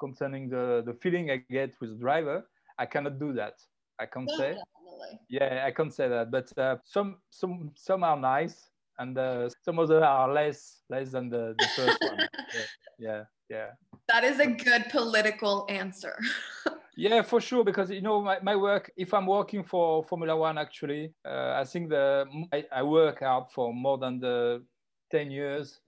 concerning 0.00 0.48
the 0.48 0.82
the 0.86 0.94
feeling 0.94 1.30
I 1.30 1.44
get 1.50 1.74
with 1.80 1.90
the 1.90 1.98
driver. 1.98 2.48
I 2.78 2.86
cannot 2.86 3.18
do 3.18 3.34
that. 3.34 3.54
I 4.00 4.06
can't 4.06 4.30
yeah. 4.32 4.38
say 4.38 4.56
yeah, 5.28 5.64
I 5.66 5.70
can't 5.70 5.92
say 5.92 6.08
that, 6.08 6.30
but 6.30 6.52
uh, 6.58 6.76
some 6.84 7.16
some 7.30 7.70
some 7.74 8.04
are 8.04 8.16
nice, 8.16 8.70
and 8.98 9.16
uh, 9.16 9.48
some 9.64 9.78
other 9.78 10.04
are 10.04 10.32
less 10.32 10.82
less 10.88 11.10
than 11.10 11.28
the, 11.28 11.54
the 11.58 11.68
first 11.76 11.98
one. 12.02 12.28
Yeah, 12.54 12.64
yeah, 12.98 13.22
yeah. 13.48 13.66
That 14.08 14.24
is 14.24 14.38
a 14.40 14.46
good 14.46 14.86
political 14.90 15.66
answer. 15.70 16.18
yeah, 16.96 17.22
for 17.22 17.40
sure, 17.40 17.64
because 17.64 17.90
you 17.90 18.02
know 18.02 18.20
my, 18.20 18.38
my 18.42 18.56
work. 18.56 18.90
If 18.96 19.14
I'm 19.14 19.26
working 19.26 19.64
for 19.64 20.04
Formula 20.04 20.36
One, 20.36 20.58
actually, 20.58 21.14
uh, 21.24 21.54
I 21.56 21.64
think 21.64 21.88
the 21.88 22.26
I, 22.52 22.64
I 22.70 22.82
work 22.82 23.22
out 23.22 23.52
for 23.52 23.72
more 23.72 23.98
than 23.98 24.20
the 24.20 24.62
ten 25.10 25.30
years 25.30 25.80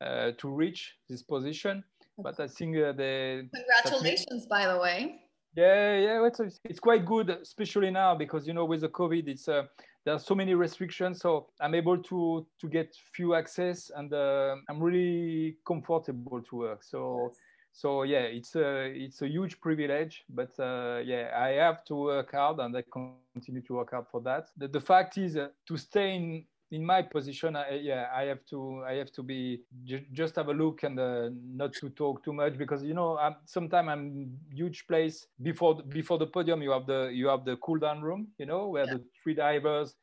uh, 0.00 0.32
to 0.38 0.48
reach 0.48 0.94
this 1.08 1.22
position. 1.22 1.84
But 2.18 2.40
I 2.40 2.48
think 2.48 2.76
uh, 2.76 2.92
the 2.92 3.48
congratulations, 3.54 4.46
by 4.46 4.66
the 4.66 4.78
way. 4.78 5.25
Yeah, 5.56 5.96
yeah, 5.96 6.26
it's, 6.26 6.60
it's 6.64 6.78
quite 6.78 7.06
good, 7.06 7.30
especially 7.30 7.90
now 7.90 8.14
because 8.14 8.46
you 8.46 8.52
know 8.52 8.66
with 8.66 8.82
the 8.82 8.90
COVID, 8.90 9.26
it's 9.26 9.48
uh, 9.48 9.62
there 10.04 10.14
are 10.14 10.18
so 10.18 10.34
many 10.34 10.54
restrictions, 10.54 11.20
so 11.20 11.46
I'm 11.60 11.74
able 11.74 11.96
to 11.96 12.46
to 12.60 12.68
get 12.68 12.94
few 13.14 13.34
access, 13.34 13.90
and 13.96 14.12
uh, 14.12 14.56
I'm 14.68 14.82
really 14.82 15.56
comfortable 15.66 16.42
to 16.42 16.56
work. 16.56 16.84
So. 16.84 17.32
So 17.78 18.04
yeah, 18.04 18.22
it's 18.22 18.56
a 18.56 18.86
it's 18.86 19.20
a 19.20 19.28
huge 19.28 19.60
privilege, 19.60 20.24
but 20.30 20.48
uh, 20.58 21.02
yeah, 21.04 21.28
I 21.36 21.60
have 21.62 21.84
to 21.84 21.94
work 21.94 22.32
hard, 22.32 22.58
and 22.58 22.74
I 22.74 22.82
continue 22.90 23.60
to 23.60 23.74
work 23.74 23.90
hard 23.90 24.06
for 24.10 24.22
that. 24.22 24.48
The, 24.56 24.68
the 24.68 24.80
fact 24.80 25.18
is 25.18 25.36
uh, 25.36 25.48
to 25.68 25.76
stay 25.76 26.16
in 26.16 26.46
in 26.72 26.84
my 26.84 27.02
position, 27.02 27.54
I, 27.54 27.80
yeah, 27.82 28.08
I 28.14 28.24
have 28.24 28.44
to, 28.50 28.82
I 28.86 28.94
have 28.94 29.12
to 29.12 29.22
be 29.22 29.60
ju- 29.84 30.04
just 30.12 30.34
have 30.36 30.48
a 30.48 30.52
look 30.52 30.82
and 30.82 30.98
uh, 30.98 31.30
not 31.32 31.72
to 31.74 31.90
talk 31.90 32.24
too 32.24 32.32
much 32.32 32.58
because 32.58 32.82
you 32.82 32.94
know, 32.94 33.16
I'm, 33.18 33.36
sometimes 33.44 33.88
I'm 33.88 34.36
huge 34.52 34.86
place 34.86 35.26
before 35.42 35.82
before 35.88 36.18
the 36.18 36.26
podium. 36.26 36.62
You 36.62 36.72
have 36.72 36.86
the 36.86 37.10
you 37.12 37.28
have 37.28 37.44
the 37.44 37.56
cool 37.58 37.78
down 37.78 38.02
room, 38.02 38.28
you 38.38 38.46
know, 38.46 38.68
where 38.68 38.86
yeah. 38.86 38.94
the 38.94 39.04
three 39.22 39.34
divers 39.34 39.94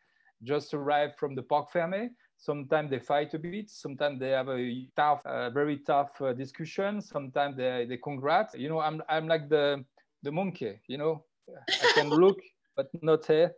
just 0.43 0.74
arrived 0.74 1.17
from 1.17 1.36
the 1.36 1.43
Parc 1.43 1.72
Fermé. 1.72 2.10
Sometimes 2.38 2.89
they 2.89 3.00
fight 3.00 3.34
a 3.34 3.39
bit. 3.39 3.70
Sometimes 3.70 4.20
they 4.20 4.29
have 4.29 4.50
a 4.50 4.88
tough, 4.96 5.25
uh, 5.25 5.50
very 5.50 5.77
tough 5.77 6.22
uh, 6.22 6.34
discussion. 6.34 7.01
Sometimes 7.01 7.58
they 7.58 7.86
they 7.88 7.98
congrats. 7.98 8.55
You 8.55 8.70
know, 8.70 8.79
I'm 8.79 9.01
I'm 9.10 9.27
like 9.27 9.50
the 9.50 9.84
the 10.24 10.32
monkey. 10.32 10.79
You 10.88 10.98
know, 10.98 11.25
I 11.50 11.91
can 11.93 12.10
look 12.10 12.39
but 12.75 12.89
not 13.01 13.25
hear 13.25 13.53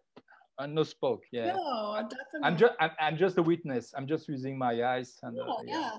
and 0.60 0.76
no 0.76 0.84
spoke. 0.84 1.24
Yeah. 1.32 1.54
No, 1.54 1.96
definitely. 2.02 2.42
I'm 2.44 2.58
just 2.58 2.74
I'm, 2.80 2.92
I'm, 3.00 3.18
just 3.18 3.38
a 3.38 3.44
witness. 3.44 3.94
I'm 3.96 4.08
just 4.08 4.28
using 4.28 4.58
my 4.58 4.84
eyes 4.84 5.18
and 5.24 5.40
uh, 5.40 5.46
yeah. 5.66 5.74
yeah. 5.74 5.92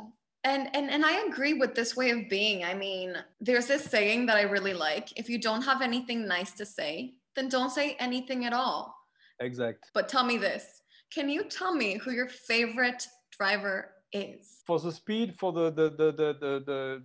And, 0.44 0.68
and 0.74 0.90
and 0.90 1.04
I 1.04 1.26
agree 1.26 1.54
with 1.54 1.74
this 1.74 1.96
way 1.96 2.10
of 2.10 2.28
being. 2.28 2.64
I 2.64 2.74
mean, 2.74 3.16
there's 3.40 3.66
this 3.66 3.84
saying 3.84 4.26
that 4.26 4.36
I 4.36 4.42
really 4.42 4.74
like. 4.74 5.18
If 5.18 5.28
you 5.28 5.38
don't 5.40 5.62
have 5.62 5.82
anything 5.82 6.26
nice 6.26 6.52
to 6.52 6.64
say, 6.64 7.14
then 7.34 7.48
don't 7.48 7.70
say 7.70 7.96
anything 7.98 8.44
at 8.44 8.52
all. 8.52 8.94
Exact. 9.40 9.90
But 9.92 10.08
tell 10.08 10.24
me 10.24 10.38
this. 10.38 10.82
Can 11.12 11.28
you 11.28 11.44
tell 11.44 11.74
me 11.74 11.98
who 11.98 12.12
your 12.12 12.28
favorite 12.28 13.06
driver 13.36 13.90
is? 14.12 14.62
For 14.66 14.78
the 14.78 14.92
speed, 14.92 15.34
for 15.38 15.52
the 15.52 15.70
the 15.70 15.90
the 15.90 16.12
the, 16.12 16.36
the, 16.40 16.62
the 16.64 17.02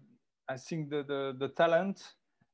I 0.47 0.57
think 0.57 0.89
the, 0.89 1.03
the 1.03 1.35
the 1.39 1.47
talent, 1.49 2.03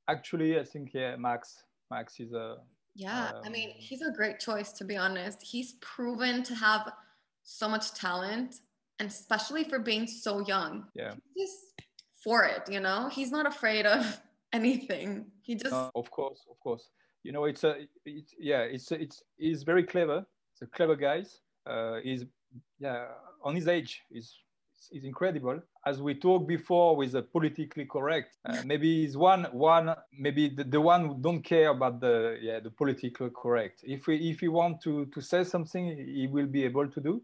actually 0.08 0.60
I 0.60 0.64
think 0.64 0.94
yeah, 0.94 1.16
Max. 1.18 1.64
Max 1.90 2.20
is 2.20 2.34
a 2.34 2.58
yeah, 2.98 3.30
um, 3.30 3.42
I 3.46 3.50
mean, 3.50 3.70
he's 3.76 4.02
a 4.02 4.12
great 4.12 4.40
choice 4.40 4.72
to 4.74 4.84
be 4.84 4.98
honest. 4.98 5.42
He's 5.44 5.74
proven 5.82 6.42
to 6.44 6.56
have 6.56 6.92
so 7.44 7.70
much 7.70 7.94
talent, 7.94 8.56
and 9.00 9.08
especially 9.08 9.64
for 9.64 9.78
being 9.78 10.08
so 10.08 10.40
young. 10.40 10.86
Yeah, 10.96 11.14
he's 11.36 11.50
just 11.50 11.88
for 12.24 12.44
it. 12.44 12.64
You 12.68 12.80
know, 12.80 13.08
he's 13.10 13.32
not 13.32 13.46
afraid 13.46 13.86
of 13.86 14.20
anything. 14.54 15.28
He 15.44 15.54
just. 15.54 15.74
Uh, 15.74 15.92
of 15.96 16.10
course, 16.10 16.44
of 16.50 16.60
course. 16.60 16.90
You 17.24 17.34
know, 17.34 17.46
it's 17.46 17.64
a, 17.64 17.76
it's 18.06 18.34
yeah, 18.40 18.62
it's 18.62 18.92
it's 18.92 19.22
he's 19.38 19.62
very 19.62 19.84
clever. 19.84 20.26
It's 20.54 20.64
a 20.64 20.68
clever 20.68 20.96
guy. 20.96 21.24
Uh, 21.68 21.98
he's 22.04 22.26
yeah, 22.80 23.06
on 23.44 23.56
his 23.56 23.68
age, 23.68 24.02
he's 24.10 24.34
is 24.92 25.04
incredible. 25.04 25.60
As 25.86 26.02
we 26.02 26.14
talked 26.16 26.48
before 26.48 26.96
with 26.96 27.14
the 27.14 27.22
politically 27.22 27.86
correct, 27.86 28.38
uh, 28.46 28.62
maybe 28.66 29.06
is 29.06 29.18
one 29.18 29.46
one 29.52 29.96
maybe 30.18 30.50
the, 30.50 30.64
the 30.64 30.82
one 30.82 31.08
who 31.08 31.18
don't 31.20 31.42
care 31.42 31.70
about 31.70 32.00
the 32.00 32.38
yeah 32.42 32.60
the 32.60 32.72
politically 32.72 33.30
correct. 33.36 33.82
If 33.84 34.08
we 34.08 34.30
if 34.30 34.40
he 34.40 34.48
want 34.48 34.82
to 34.82 35.06
to 35.08 35.22
say 35.22 35.44
something, 35.44 35.86
he 35.98 36.28
will 36.28 36.48
be 36.48 36.64
able 36.64 36.88
to 36.88 37.02
do. 37.02 37.22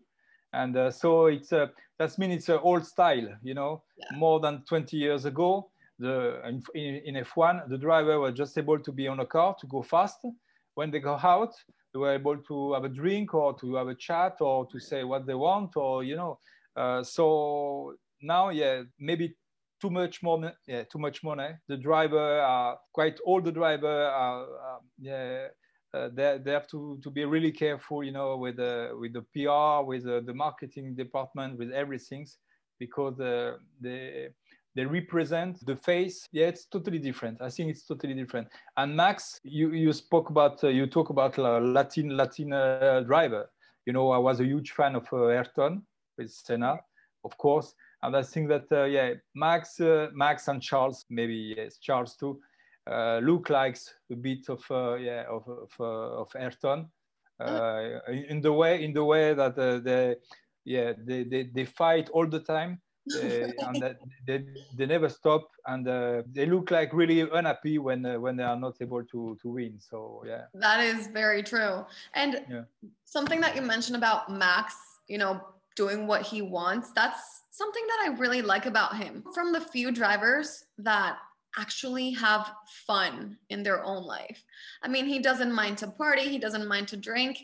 And 0.53 0.77
uh, 0.77 0.91
so 0.91 1.27
it's 1.27 1.51
a 1.51 1.71
that 1.99 2.17
means 2.17 2.35
it's 2.35 2.49
an 2.49 2.59
old 2.61 2.85
style, 2.85 3.29
you 3.41 3.53
know. 3.53 3.83
Yeah. 3.97 4.17
More 4.17 4.39
than 4.39 4.63
20 4.67 4.97
years 4.97 5.25
ago, 5.25 5.71
the 5.99 6.41
in, 6.45 6.61
in 7.05 7.15
F1 7.23 7.69
the 7.69 7.77
driver 7.77 8.19
was 8.19 8.33
just 8.33 8.57
able 8.57 8.79
to 8.79 8.91
be 8.91 9.07
on 9.07 9.19
a 9.19 9.25
car 9.25 9.55
to 9.59 9.67
go 9.67 9.81
fast. 9.81 10.19
When 10.75 10.89
they 10.89 10.99
go 10.99 11.19
out, 11.21 11.53
they 11.93 11.99
were 11.99 12.13
able 12.13 12.37
to 12.37 12.73
have 12.73 12.83
a 12.83 12.89
drink 12.89 13.33
or 13.33 13.57
to 13.59 13.75
have 13.75 13.87
a 13.87 13.95
chat 13.95 14.37
or 14.41 14.67
to 14.71 14.79
say 14.79 15.03
what 15.03 15.25
they 15.25 15.35
want 15.35 15.77
or 15.77 16.03
you 16.03 16.15
know 16.15 16.31
uh, 16.31 16.35
so 17.03 17.95
now, 18.21 18.49
yeah, 18.49 18.83
maybe 18.99 19.35
too 19.81 19.89
much 19.89 20.23
money. 20.23 20.49
Yeah, 20.65 20.83
too 20.83 20.99
much 20.99 21.23
money. 21.23 21.49
The 21.67 21.77
driver 21.77 22.39
are 22.39 22.77
quite 22.93 23.19
all 23.25 23.41
the 23.41 23.51
driver 23.51 24.05
are, 24.05 24.43
uh, 24.43 24.79
yeah. 24.99 25.47
Uh, 25.93 26.09
they, 26.11 26.39
they 26.43 26.51
have 26.51 26.67
to, 26.67 26.99
to 27.03 27.11
be 27.11 27.23
really 27.23 27.51
careful, 27.51 28.03
you 28.03 28.11
know, 28.11 28.35
with 28.35 28.55
the 28.55 28.89
with 28.99 29.13
the 29.13 29.21
PR, 29.33 29.85
with 29.85 30.05
the, 30.05 30.23
the 30.25 30.33
marketing 30.33 30.95
department, 30.95 31.55
with 31.59 31.71
everything, 31.71 32.25
because 32.79 33.19
uh, 33.19 33.57
they 33.79 34.29
they 34.75 34.85
represent 34.85 35.63
the 35.67 35.75
face. 35.75 36.25
Yeah, 36.31 36.47
it's 36.47 36.65
totally 36.65 36.97
different. 36.97 37.41
I 37.41 37.49
think 37.49 37.69
it's 37.69 37.85
totally 37.85 38.15
different. 38.15 38.47
And 38.75 38.95
Max, 38.95 39.39
you 39.43 39.69
you 39.73 39.93
spoke 39.93 40.31
about 40.31 40.63
uh, 40.63 40.69
you 40.69 40.87
talk 40.87 41.11
about 41.11 41.37
Latin 41.37 42.17
Latin 42.17 42.53
uh, 42.53 43.03
driver. 43.05 43.51
You 43.85 43.93
know, 43.93 44.09
I 44.11 44.17
was 44.17 44.39
a 44.39 44.45
huge 44.45 44.71
fan 44.71 44.95
of 44.95 45.05
uh, 45.13 45.27
Ayrton 45.27 45.83
with 46.17 46.31
Senna, 46.31 46.79
of 47.23 47.37
course. 47.37 47.73
And 48.01 48.15
I 48.15 48.23
think 48.23 48.49
that 48.49 48.65
uh, 48.71 48.83
yeah, 48.83 49.13
Max, 49.33 49.79
uh, 49.79 50.09
Max 50.13 50.47
and 50.47 50.61
Charles, 50.61 51.05
maybe 51.09 51.53
yes, 51.55 51.77
Charles 51.77 52.15
too, 52.15 52.39
uh, 52.89 53.19
look 53.23 53.49
like 53.49 53.77
a 54.11 54.15
bit 54.15 54.49
of 54.49 54.61
uh, 54.69 54.95
yeah 54.95 55.23
of 55.29 55.47
of, 55.47 55.71
uh, 55.79 56.21
of 56.21 56.29
Ayrton, 56.35 56.89
uh, 57.39 57.99
in 58.11 58.41
the 58.41 58.51
way 58.51 58.83
in 58.83 58.93
the 58.93 59.03
way 59.03 59.33
that 59.33 59.55
they 59.55 60.15
yeah 60.65 60.93
they, 60.97 61.23
they 61.23 61.43
they 61.53 61.65
fight 61.65 62.09
all 62.09 62.27
the 62.27 62.39
time. 62.39 62.81
And 63.21 63.97
they, 64.25 64.45
they 64.77 64.85
never 64.85 65.09
stop 65.09 65.49
and 65.67 65.87
uh, 65.87 66.23
they 66.31 66.45
look 66.45 66.71
like 66.71 66.93
really 66.93 67.21
unhappy 67.21 67.77
when 67.77 68.05
uh, 68.05 68.19
when 68.19 68.37
they 68.37 68.43
are 68.43 68.59
not 68.59 68.75
able 68.81 69.03
to 69.03 69.37
to 69.41 69.49
win 69.49 69.79
so 69.79 70.23
yeah 70.25 70.45
that 70.53 70.79
is 70.79 71.07
very 71.07 71.43
true 71.43 71.85
and 72.15 72.45
yeah. 72.49 72.63
something 73.03 73.41
that 73.41 73.55
you 73.55 73.61
mentioned 73.61 73.97
about 73.97 74.31
max 74.31 74.75
you 75.07 75.17
know 75.17 75.41
doing 75.75 76.07
what 76.07 76.21
he 76.21 76.41
wants. 76.41 76.91
That's 76.91 77.41
something 77.51 77.83
that 77.87 78.09
I 78.09 78.15
really 78.17 78.41
like 78.41 78.65
about 78.65 78.97
him. 78.97 79.23
From 79.33 79.53
the 79.53 79.61
few 79.61 79.91
drivers 79.91 80.65
that 80.79 81.17
actually 81.57 82.11
have 82.11 82.51
fun 82.87 83.37
in 83.49 83.63
their 83.63 83.83
own 83.83 84.03
life. 84.03 84.43
I 84.81 84.87
mean, 84.87 85.05
he 85.05 85.19
doesn't 85.19 85.53
mind 85.53 85.77
to 85.79 85.87
party, 85.87 86.23
he 86.23 86.39
doesn't 86.39 86.67
mind 86.67 86.87
to 86.89 86.97
drink. 86.97 87.37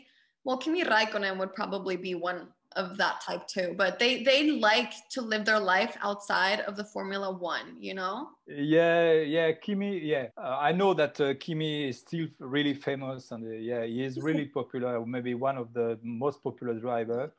Well, 0.44 0.58
Kimi 0.58 0.84
Raikkonen 0.84 1.38
would 1.38 1.54
probably 1.54 1.96
be 1.96 2.14
one 2.14 2.48
of 2.76 2.96
that 2.96 3.20
type 3.20 3.46
too, 3.48 3.74
but 3.76 3.98
they 3.98 4.22
they 4.22 4.52
like 4.52 4.92
to 5.10 5.20
live 5.20 5.44
their 5.44 5.58
life 5.58 5.96
outside 6.02 6.60
of 6.60 6.76
the 6.76 6.84
Formula 6.84 7.30
1, 7.32 7.76
you 7.80 7.94
know? 7.94 8.28
Yeah, 8.46 9.12
yeah, 9.12 9.52
Kimi, 9.52 9.98
yeah. 9.98 10.28
Uh, 10.36 10.56
I 10.60 10.72
know 10.72 10.94
that 10.94 11.20
uh, 11.20 11.34
Kimi 11.34 11.88
is 11.88 11.98
still 11.98 12.28
really 12.38 12.74
famous 12.74 13.32
and 13.32 13.44
uh, 13.44 13.56
yeah, 13.56 13.84
he 13.84 14.04
is 14.04 14.18
really 14.18 14.46
popular, 14.58 15.04
maybe 15.04 15.34
one 15.34 15.58
of 15.58 15.72
the 15.72 15.98
most 16.02 16.42
popular 16.42 16.74
driver 16.74 17.32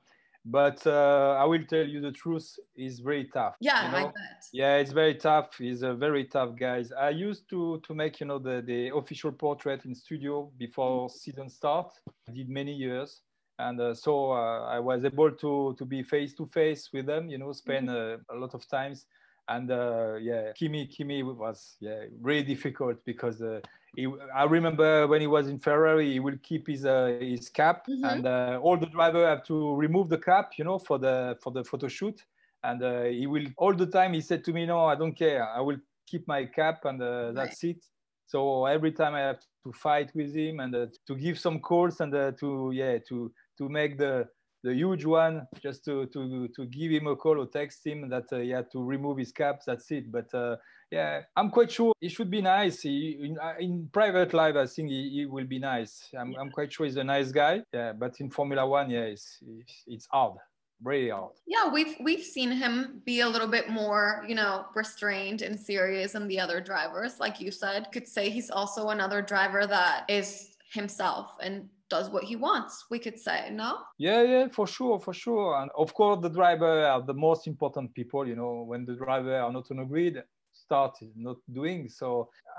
but 0.46 0.86
uh, 0.88 1.38
I 1.40 1.46
will 1.46 1.64
tell 1.66 1.86
you 1.86 2.02
the 2.02 2.12
truth, 2.12 2.58
he's 2.74 3.00
very 3.00 3.26
tough. 3.26 3.56
Yeah, 3.60 3.86
you 3.86 3.92
know? 3.92 3.98
I 3.98 4.04
bet. 4.04 4.44
Yeah, 4.52 4.78
it's 4.78 4.92
very 4.92 5.16
tough. 5.16 5.58
He's 5.58 5.84
a 5.84 5.94
very 5.94 6.26
tough 6.26 6.56
guy. 6.56 6.84
I 7.00 7.10
used 7.10 7.50
to 7.50 7.80
to 7.86 7.94
make 7.94 8.20
you 8.20 8.26
know 8.26 8.40
the 8.40 8.64
the 8.66 8.96
official 8.96 9.32
portrait 9.32 9.86
in 9.86 9.94
studio 9.94 10.52
before 10.58 11.10
season 11.10 11.50
start. 11.50 11.92
I 12.28 12.32
did 12.32 12.50
many 12.50 12.74
years, 12.74 13.22
and 13.60 13.80
uh, 13.80 13.94
so 13.94 14.32
uh, 14.32 14.66
I 14.66 14.80
was 14.80 15.06
able 15.06 15.32
to 15.32 15.76
to 15.78 15.86
be 15.86 16.02
face 16.02 16.34
to 16.36 16.48
face 16.48 16.90
with 16.92 17.06
them. 17.06 17.30
You 17.30 17.38
know, 17.38 17.52
spend 17.52 17.90
mm-hmm. 17.90 18.22
Uh, 18.30 18.36
a 18.36 18.38
lot 18.38 18.54
of 18.56 18.68
times. 18.68 19.06
And 19.52 19.70
uh, 19.70 20.16
yeah, 20.22 20.54
Kimi 20.56 20.88
Kimi 20.88 21.24
was 21.24 21.76
yeah 21.82 22.06
really 22.22 22.44
difficult 22.44 22.98
because 23.06 23.42
uh, 23.42 23.60
he, 23.96 24.08
I 24.34 24.46
remember 24.46 25.08
when 25.08 25.20
he 25.20 25.28
was 25.28 25.48
in 25.50 25.60
Ferrari, 25.60 26.14
he 26.14 26.20
will 26.20 26.38
keep 26.42 26.68
his 26.68 26.86
uh, 26.86 27.18
his 27.20 27.50
cap, 27.50 27.86
mm-hmm. 27.88 28.06
and 28.06 28.26
uh, 28.26 28.60
all 28.64 28.78
the 28.78 28.86
driver 28.86 29.28
have 29.28 29.44
to 29.48 29.76
remove 29.76 30.08
the 30.08 30.18
cap, 30.18 30.54
you 30.58 30.64
know, 30.64 30.80
for 30.80 30.98
the 30.98 31.38
for 31.44 31.52
the 31.52 31.64
photo 31.64 31.88
shoot. 31.90 32.24
And 32.64 32.82
uh, 32.82 33.04
he 33.20 33.28
will 33.28 33.48
all 33.58 33.74
the 33.74 33.88
time. 33.88 34.14
He 34.14 34.22
said 34.22 34.46
to 34.46 34.54
me, 34.54 34.66
"No, 34.66 34.86
I 34.86 34.96
don't 34.96 35.18
care. 35.24 35.44
I 35.50 35.60
will 35.60 35.80
keep 36.08 36.28
my 36.28 36.46
cap, 36.46 36.86
and 36.86 37.02
uh, 37.02 37.34
that's 37.34 37.64
it." 37.64 37.84
So 38.28 38.66
every 38.66 38.94
time 38.94 39.14
I 39.14 39.20
have 39.20 39.42
to 39.66 39.74
fight 39.74 40.10
with 40.16 40.34
him 40.34 40.62
and 40.62 40.74
uh, 40.74 40.86
to 41.08 41.16
give 41.16 41.38
some 41.38 41.60
calls 41.60 42.00
and 42.00 42.16
uh, 42.16 42.32
to 42.40 42.72
yeah 42.74 43.00
to 43.10 43.32
to 43.58 43.68
make 43.68 43.98
the 43.98 44.30
the 44.64 44.74
huge 44.74 45.06
one 45.06 45.48
just 45.62 45.84
to 45.86 46.06
to 46.08 46.48
to 46.56 46.66
give 46.66 46.92
him 46.92 47.08
a 47.08 47.16
call 47.16 47.40
or 47.40 47.48
text 47.48 47.86
him 47.86 48.10
that 48.10 48.26
uh, 48.32 48.38
he 48.38 48.50
had 48.50 48.70
to 48.72 48.84
remove 48.84 49.18
his 49.18 49.32
cap 49.32 49.60
that's 49.66 49.90
it. 49.92 50.12
But 50.12 50.34
uh, 50.34 50.58
yeah 50.92 51.22
i'm 51.38 51.50
quite 51.50 51.72
sure 51.72 51.94
he 52.00 52.10
should 52.10 52.30
be 52.30 52.42
nice. 52.42 52.82
He, 52.82 53.18
in, 53.24 53.38
uh, 53.40 53.54
in 53.60 53.90
private 53.92 54.34
life 54.34 54.56
i 54.56 54.66
think 54.66 54.90
he, 54.90 55.10
he 55.10 55.26
will 55.26 55.46
be 55.46 55.60
nice. 55.60 56.10
I'm, 56.18 56.36
I'm 56.40 56.52
quite 56.52 56.72
sure 56.72 56.86
he's 56.86 56.98
a 56.98 57.04
nice 57.04 57.32
guy. 57.32 57.62
Yeah 57.74 57.94
but 57.94 58.20
in 58.20 58.30
formula 58.30 58.68
one 58.68 58.90
yeah 58.90 59.02
it's 59.16 59.40
it's 59.88 60.08
hard 60.12 60.38
really 60.84 61.10
hard. 61.10 61.32
Yeah 61.48 61.70
we've 61.72 61.96
we've 62.02 62.24
seen 62.24 62.52
him 62.52 63.02
be 63.06 63.22
a 63.22 63.30
little 63.30 63.48
bit 63.48 63.70
more 63.70 64.24
you 64.28 64.36
know 64.36 64.66
restrained 64.76 65.42
and 65.42 65.60
serious 65.60 66.14
than 66.14 66.28
the 66.28 66.40
other 66.40 66.60
drivers. 66.60 67.20
Like 67.20 67.40
you 67.40 67.52
said 67.52 67.92
could 67.92 68.08
say 68.08 68.30
he's 68.30 68.50
also 68.50 68.90
another 68.90 69.22
driver 69.22 69.66
that 69.68 70.06
is 70.10 70.56
himself 70.74 71.36
and 71.42 71.70
does 71.92 72.10
what 72.10 72.24
he 72.24 72.36
wants 72.48 72.86
we 72.90 72.98
could 72.98 73.20
say 73.20 73.40
no? 73.52 73.72
Yeah 74.08 74.22
yeah 74.32 74.46
for 74.58 74.66
sure 74.66 74.98
for 75.06 75.14
sure. 75.14 75.50
And 75.62 75.70
of 75.84 75.94
course 75.94 76.20
the 76.26 76.34
driver 76.40 76.86
are 76.94 77.02
the 77.12 77.18
most 77.28 77.44
important 77.54 77.94
people 77.94 78.24
you 78.32 78.38
know 78.42 78.54
when 78.70 78.86
the 78.86 78.96
driver 78.96 79.36
are 79.46 79.52
not 79.58 79.70
on 79.72 79.80
a 79.80 79.86
grid 79.86 80.16
start 80.54 80.94
not 81.16 81.38
doing. 81.60 81.90
So 81.90 82.08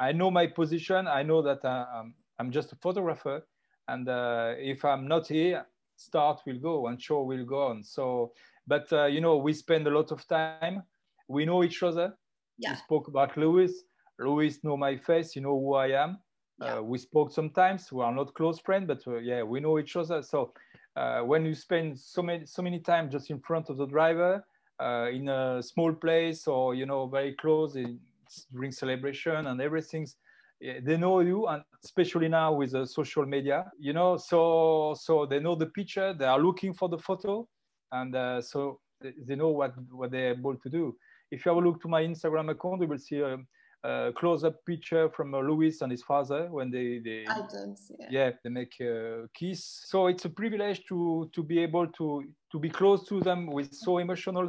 i 0.07 0.13
know 0.19 0.31
my 0.31 0.47
position 0.61 1.01
i 1.19 1.23
know 1.23 1.41
that 1.49 1.61
uh, 1.65 1.87
I'm, 1.99 2.09
I'm 2.39 2.51
just 2.59 2.73
a 2.73 2.77
photographer 2.85 3.37
and 3.89 4.05
uh, 4.09 4.53
if 4.73 4.85
i'm 4.85 5.05
not 5.15 5.25
here 5.27 5.67
start 5.97 6.41
will 6.47 6.61
go 6.71 6.87
and 6.89 7.01
show 7.01 7.23
will 7.23 7.47
go 7.55 7.61
on. 7.71 7.85
So 7.85 8.33
but 8.73 8.87
uh, 8.93 9.07
you 9.15 9.21
know 9.25 9.37
we 9.47 9.53
spend 9.65 9.87
a 9.87 9.95
lot 9.99 10.09
of 10.13 10.21
time 10.29 10.83
we 11.29 11.45
know 11.45 11.61
each 11.65 11.83
other. 11.83 12.09
Yeah. 12.59 12.73
we 12.73 12.77
spoke 12.87 13.07
about 13.09 13.37
lewis. 13.37 13.73
Lewis 14.19 14.55
know 14.65 14.77
my 14.77 14.95
face 15.09 15.29
you 15.37 15.43
know 15.43 15.57
who 15.63 15.75
i 15.87 15.89
am 16.05 16.19
yeah. 16.61 16.79
Uh, 16.79 16.83
we 16.83 16.99
spoke 16.99 17.33
sometimes. 17.33 17.91
We 17.93 18.03
are 18.03 18.15
not 18.15 18.35
close 18.35 18.59
friends, 18.59 18.87
but 18.87 19.07
uh, 19.07 19.19
yeah, 19.19 19.43
we 19.43 19.61
know 19.61 19.79
each 19.79 19.97
other. 19.97 20.23
So 20.23 20.53
uh, 20.97 21.21
when 21.21 21.45
you 21.45 21.55
spend 21.55 21.99
so 21.99 22.23
many 22.23 22.47
so 22.47 22.63
many 22.63 22.79
time 22.79 23.11
just 23.11 23.31
in 23.31 23.41
front 23.41 23.71
of 23.71 23.77
the 23.77 23.87
driver 23.87 24.45
in 25.13 25.29
a 25.29 25.63
small 25.63 25.93
place 25.93 26.49
or 26.49 26.75
you 26.75 26.87
know 26.87 27.07
very 27.07 27.35
close 27.35 27.77
in, 27.77 28.01
during 28.53 28.73
celebration 28.73 29.47
and 29.47 29.61
everything's 29.61 30.17
they 30.61 30.97
know 30.97 31.21
you 31.21 31.47
and 31.49 31.63
especially 31.85 32.29
now 32.29 32.53
with 32.53 32.71
the 32.73 32.87
social 32.87 33.27
media 33.27 33.71
you 33.79 33.93
know 33.93 34.17
so 34.17 34.95
so 34.99 35.27
they 35.27 35.41
know 35.41 35.55
the 35.55 35.67
picture 35.67 36.15
they 36.15 36.25
are 36.25 36.41
looking 36.41 36.73
for 36.73 36.89
the 36.89 36.99
photo 36.99 37.47
and 37.93 38.15
uh, 38.15 38.41
so 38.41 38.79
they 39.27 39.35
know 39.35 39.49
what 39.49 39.75
what 39.91 40.11
they're 40.11 40.33
able 40.33 40.57
to 40.57 40.69
do 40.69 40.97
if 41.31 41.45
you 41.45 41.51
have 41.51 41.63
a 41.63 41.67
look 41.67 41.81
to 41.83 41.89
my 41.89 42.03
instagram 42.03 42.51
account 42.51 42.81
you 42.81 42.87
will 42.87 42.99
see 42.99 43.21
a, 43.21 43.37
a 43.85 44.13
close-up 44.15 44.65
picture 44.65 45.09
from 45.11 45.35
uh, 45.35 45.41
Lewis 45.41 45.83
and 45.83 45.91
his 45.91 46.03
father 46.03 46.49
when 46.51 46.71
they, 46.71 46.99
they 46.99 47.25
I 47.29 47.41
did 47.51 47.79
see 47.79 47.95
it. 47.99 48.11
yeah 48.11 48.31
they 48.43 48.51
make 48.51 48.81
a 48.81 49.29
kiss. 49.35 49.65
So 49.87 50.07
it's 50.07 50.25
a 50.25 50.31
privilege 50.31 50.85
to 50.89 51.29
to 51.33 51.43
be 51.43 51.59
able 51.59 51.87
to 51.99 52.25
to 52.53 52.59
be 52.59 52.71
close 52.71 53.07
to 53.09 53.21
them 53.21 53.47
with 53.47 53.73
so 53.75 53.99
emotional 53.99 54.49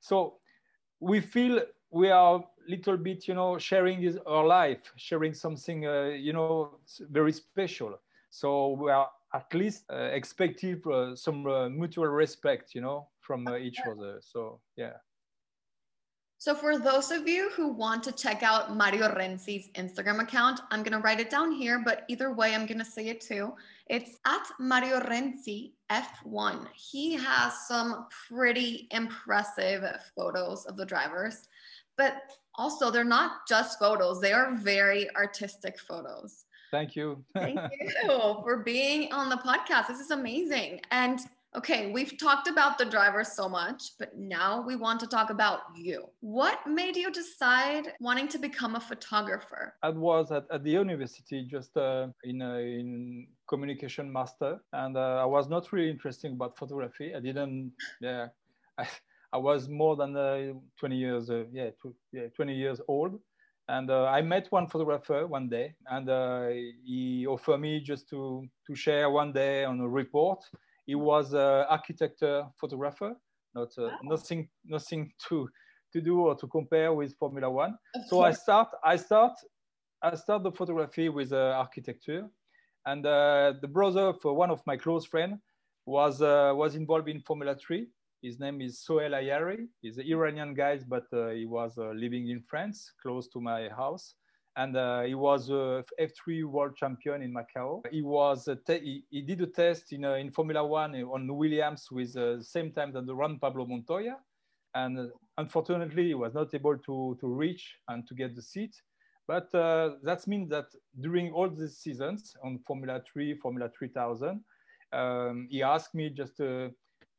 so 0.00 0.34
we 1.00 1.20
feel 1.20 1.60
we 1.90 2.10
are 2.10 2.44
little 2.68 2.96
bit 2.96 3.28
you 3.28 3.34
know 3.34 3.58
sharing 3.58 4.02
is 4.02 4.18
our 4.26 4.46
life 4.46 4.92
sharing 4.96 5.34
something 5.34 5.86
uh, 5.86 6.04
you 6.04 6.32
know 6.32 6.78
very 7.10 7.32
special. 7.32 7.98
So 8.30 8.70
we 8.80 8.90
are 8.90 9.08
at 9.34 9.52
least 9.54 9.84
uh, 9.92 10.10
expecting 10.12 10.80
uh, 10.90 11.14
some 11.16 11.46
uh, 11.46 11.68
mutual 11.68 12.06
respect 12.08 12.74
you 12.74 12.80
know 12.80 13.08
from 13.20 13.46
uh, 13.46 13.56
each 13.56 13.80
other. 13.86 14.20
So 14.20 14.60
yeah 14.76 14.94
so 16.42 16.56
for 16.56 16.76
those 16.76 17.12
of 17.12 17.28
you 17.28 17.50
who 17.50 17.68
want 17.68 18.02
to 18.02 18.10
check 18.10 18.42
out 18.42 18.76
Mario 18.76 19.06
Renzi's 19.14 19.68
Instagram 19.76 20.20
account, 20.20 20.58
I'm 20.72 20.82
going 20.82 20.90
to 20.90 20.98
write 20.98 21.20
it 21.20 21.30
down 21.30 21.52
here, 21.52 21.80
but 21.84 22.04
either 22.08 22.32
way, 22.32 22.52
I'm 22.52 22.66
going 22.66 22.80
to 22.80 22.84
say 22.84 23.06
it 23.06 23.20
too. 23.20 23.54
It's 23.86 24.18
at 24.26 24.48
Mario 24.58 24.98
Renzi 24.98 25.74
F1. 25.88 26.66
He 26.74 27.14
has 27.14 27.68
some 27.68 28.08
pretty 28.28 28.88
impressive 28.90 29.84
photos 30.16 30.64
of 30.64 30.76
the 30.76 30.84
drivers, 30.84 31.46
but 31.96 32.14
also 32.56 32.90
they're 32.90 33.04
not 33.04 33.46
just 33.46 33.78
photos, 33.78 34.20
they 34.20 34.32
are 34.32 34.52
very 34.56 35.14
artistic 35.14 35.78
photos. 35.78 36.46
Thank 36.72 36.96
you. 36.96 37.24
Thank 37.34 37.60
you 37.80 38.08
for 38.08 38.64
being 38.64 39.12
on 39.12 39.28
the 39.28 39.36
podcast. 39.36 39.86
This 39.86 40.00
is 40.00 40.10
amazing. 40.10 40.80
And 40.90 41.20
Okay, 41.54 41.90
we've 41.92 42.16
talked 42.16 42.48
about 42.48 42.78
the 42.78 42.84
driver 42.86 43.22
so 43.22 43.46
much, 43.46 43.92
but 43.98 44.16
now 44.16 44.64
we 44.66 44.74
want 44.74 44.98
to 45.00 45.06
talk 45.06 45.28
about 45.28 45.60
you. 45.76 46.06
What 46.20 46.66
made 46.66 46.96
you 46.96 47.10
decide 47.10 47.92
wanting 48.00 48.28
to 48.28 48.38
become 48.38 48.74
a 48.74 48.80
photographer? 48.80 49.74
I 49.82 49.90
was 49.90 50.32
at, 50.32 50.46
at 50.50 50.64
the 50.64 50.70
university 50.70 51.44
just 51.44 51.76
uh, 51.76 52.06
in, 52.24 52.40
uh, 52.40 52.54
in 52.54 53.26
communication 53.50 54.10
master, 54.10 54.60
and 54.72 54.96
uh, 54.96 55.20
I 55.20 55.26
was 55.26 55.50
not 55.50 55.70
really 55.72 55.90
interested 55.90 56.32
about 56.32 56.56
photography. 56.56 57.14
I 57.14 57.20
didn't, 57.20 57.72
yeah, 58.00 58.28
I, 58.78 58.88
I 59.34 59.36
was 59.36 59.68
more 59.68 59.94
than 59.94 60.16
uh, 60.16 60.54
20 60.80 60.96
years, 60.96 61.28
uh, 61.28 61.44
yeah, 61.52 61.68
yeah, 62.12 62.28
20 62.34 62.54
years 62.54 62.80
old. 62.88 63.20
And 63.68 63.90
uh, 63.90 64.06
I 64.06 64.22
met 64.22 64.46
one 64.48 64.68
photographer 64.68 65.26
one 65.26 65.50
day, 65.50 65.74
and 65.90 66.08
he 66.82 67.26
offered 67.26 67.58
me 67.58 67.80
just 67.80 68.08
to, 68.08 68.46
to 68.66 68.74
share 68.74 69.10
one 69.10 69.32
day 69.32 69.64
on 69.64 69.80
a 69.80 69.88
report 69.88 70.42
he 70.86 70.94
was 70.94 71.32
an 71.32 71.66
architecture 71.68 72.46
photographer, 72.58 73.14
not 73.54 73.68
uh, 73.78 73.82
wow. 73.82 73.98
nothing 74.02 74.48
nothing 74.64 75.12
to 75.28 75.48
to 75.92 76.00
do 76.00 76.20
or 76.20 76.34
to 76.34 76.46
compare 76.46 76.92
with 76.92 77.14
Formula 77.18 77.50
One. 77.50 77.76
so 78.06 78.22
I 78.22 78.32
start 78.32 78.68
I 78.84 78.96
start 78.96 79.32
I 80.02 80.14
start 80.16 80.42
the 80.42 80.52
photography 80.52 81.08
with 81.08 81.32
uh, 81.32 81.54
architecture, 81.56 82.28
and 82.86 83.06
uh, 83.06 83.54
the 83.60 83.68
brother 83.68 84.12
for 84.12 84.34
one 84.34 84.50
of 84.50 84.60
my 84.66 84.76
close 84.76 85.06
friends 85.06 85.38
was 85.86 86.22
uh, 86.22 86.52
was 86.54 86.74
involved 86.74 87.08
in 87.08 87.20
Formula 87.20 87.54
Three. 87.54 87.88
His 88.22 88.38
name 88.38 88.60
is 88.60 88.84
Soheil 88.88 89.14
Ayari. 89.14 89.66
He's 89.80 89.98
an 89.98 90.06
Iranian 90.06 90.54
guy, 90.54 90.78
but 90.86 91.06
uh, 91.12 91.30
he 91.30 91.44
was 91.44 91.76
uh, 91.76 91.90
living 91.90 92.28
in 92.30 92.40
France, 92.40 92.92
close 93.02 93.26
to 93.28 93.40
my 93.40 93.68
house 93.68 94.14
and 94.56 94.76
uh, 94.76 95.02
he 95.02 95.14
was 95.14 95.48
a 95.48 95.84
F3 96.00 96.44
world 96.44 96.76
champion 96.76 97.22
in 97.22 97.34
Macau. 97.34 97.82
He 97.90 98.02
was 98.02 98.48
he, 98.66 99.04
he, 99.10 99.22
did 99.22 99.40
a 99.40 99.46
test 99.46 99.92
in, 99.92 100.04
uh, 100.04 100.14
in 100.14 100.30
Formula 100.30 100.66
One 100.66 100.94
on 100.94 101.34
Williams 101.34 101.88
with 101.90 102.16
uh, 102.16 102.36
the 102.36 102.44
same 102.44 102.72
time 102.72 102.92
that 102.92 103.06
the 103.06 103.14
Juan 103.14 103.38
Pablo 103.38 103.66
Montoya, 103.66 104.16
and 104.74 104.98
uh, 104.98 105.06
unfortunately 105.38 106.08
he 106.08 106.14
was 106.14 106.34
not 106.34 106.54
able 106.54 106.76
to 106.78 107.16
to 107.20 107.26
reach 107.26 107.76
and 107.88 108.06
to 108.06 108.14
get 108.14 108.34
the 108.34 108.42
seat. 108.42 108.74
But 109.26 109.54
uh, 109.54 109.92
that 110.02 110.26
means 110.26 110.50
that 110.50 110.66
during 111.00 111.32
all 111.32 111.48
these 111.48 111.78
seasons 111.78 112.34
on 112.42 112.58
Formula 112.66 113.00
3, 113.12 113.38
Formula 113.38 113.70
3000, 113.78 114.42
um, 114.92 115.48
he 115.50 115.62
asked 115.62 115.94
me 115.94 116.10
just 116.10 116.36
to, 116.38 116.70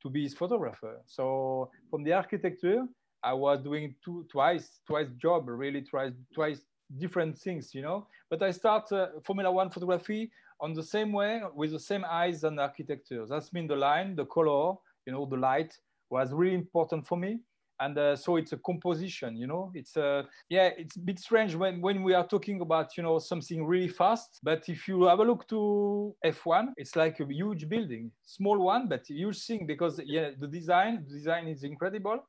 to 0.02 0.10
be 0.10 0.24
his 0.24 0.34
photographer. 0.34 1.02
So 1.06 1.72
from 1.90 2.04
the 2.04 2.14
architecture, 2.14 2.84
I 3.24 3.34
was 3.34 3.62
doing 3.62 3.96
two, 4.04 4.28
twice, 4.30 4.82
twice 4.86 5.08
job, 5.18 5.48
really 5.48 5.82
twice, 5.82 6.12
twice 6.34 6.62
different 6.98 7.38
things, 7.38 7.74
you 7.74 7.82
know. 7.82 8.08
But 8.30 8.44
I 8.44 8.52
start 8.52 8.92
uh, 8.92 9.08
Formula 9.24 9.52
One 9.52 9.70
photography 9.70 10.32
on 10.60 10.74
the 10.74 10.84
same 10.84 11.12
way 11.12 11.42
with 11.56 11.72
the 11.72 11.80
same 11.80 12.06
eyes 12.10 12.44
and 12.44 12.60
architecture. 12.60 13.26
That's 13.28 13.52
mean 13.54 13.68
the 13.68 13.76
line, 13.76 14.16
the 14.16 14.26
color, 14.26 14.76
you 15.06 15.14
know, 15.14 15.26
the 15.26 15.38
light 15.38 15.78
was 16.10 16.32
really 16.32 16.56
important 16.56 17.06
for 17.06 17.18
me. 17.18 17.40
And 17.80 17.98
uh, 17.98 18.16
so 18.16 18.38
it's 18.38 18.54
a 18.54 18.58
composition, 18.58 19.36
you 19.36 19.48
know. 19.48 19.72
It's 19.74 19.98
uh, 19.98 20.24
yeah, 20.48 20.70
it's 20.78 20.96
a 20.96 21.00
bit 21.00 21.20
strange 21.20 21.56
when 21.56 21.82
when 21.82 22.04
we 22.04 22.14
are 22.14 22.26
talking 22.26 22.62
about 22.62 22.96
you 22.96 23.04
know 23.04 23.18
something 23.20 23.66
really 23.66 23.90
fast. 23.90 24.40
But 24.44 24.70
if 24.70 24.88
you 24.88 25.06
have 25.06 25.20
a 25.20 25.24
look 25.24 25.48
to 25.50 26.16
F1, 26.24 26.74
it's 26.78 26.96
like 26.96 27.20
a 27.20 27.26
huge 27.26 27.68
building, 27.68 28.12
small 28.24 28.60
one, 28.60 28.88
but 28.88 29.10
huge 29.10 29.44
thing 29.44 29.66
because 29.66 30.00
yeah, 30.06 30.30
the 30.40 30.48
design, 30.48 31.04
the 31.08 31.16
design 31.16 31.48
is 31.48 31.64
incredible. 31.64 32.20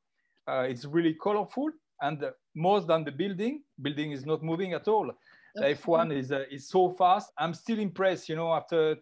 Uh, 0.48 0.66
it's 0.68 0.86
really 0.86 1.14
colorful 1.14 1.70
and 2.00 2.24
more 2.54 2.80
than 2.80 3.04
the 3.04 3.12
building, 3.12 3.62
building 3.82 4.12
is 4.12 4.24
not 4.24 4.42
moving 4.42 4.72
at 4.72 4.88
all. 4.88 5.10
Okay. 5.56 5.74
F1 5.74 6.16
is 6.16 6.32
uh, 6.32 6.44
is 6.50 6.68
so 6.68 6.90
fast. 6.90 7.32
I'm 7.38 7.54
still 7.54 7.78
impressed, 7.78 8.28
you 8.28 8.36
know, 8.36 8.52
after 8.52 8.96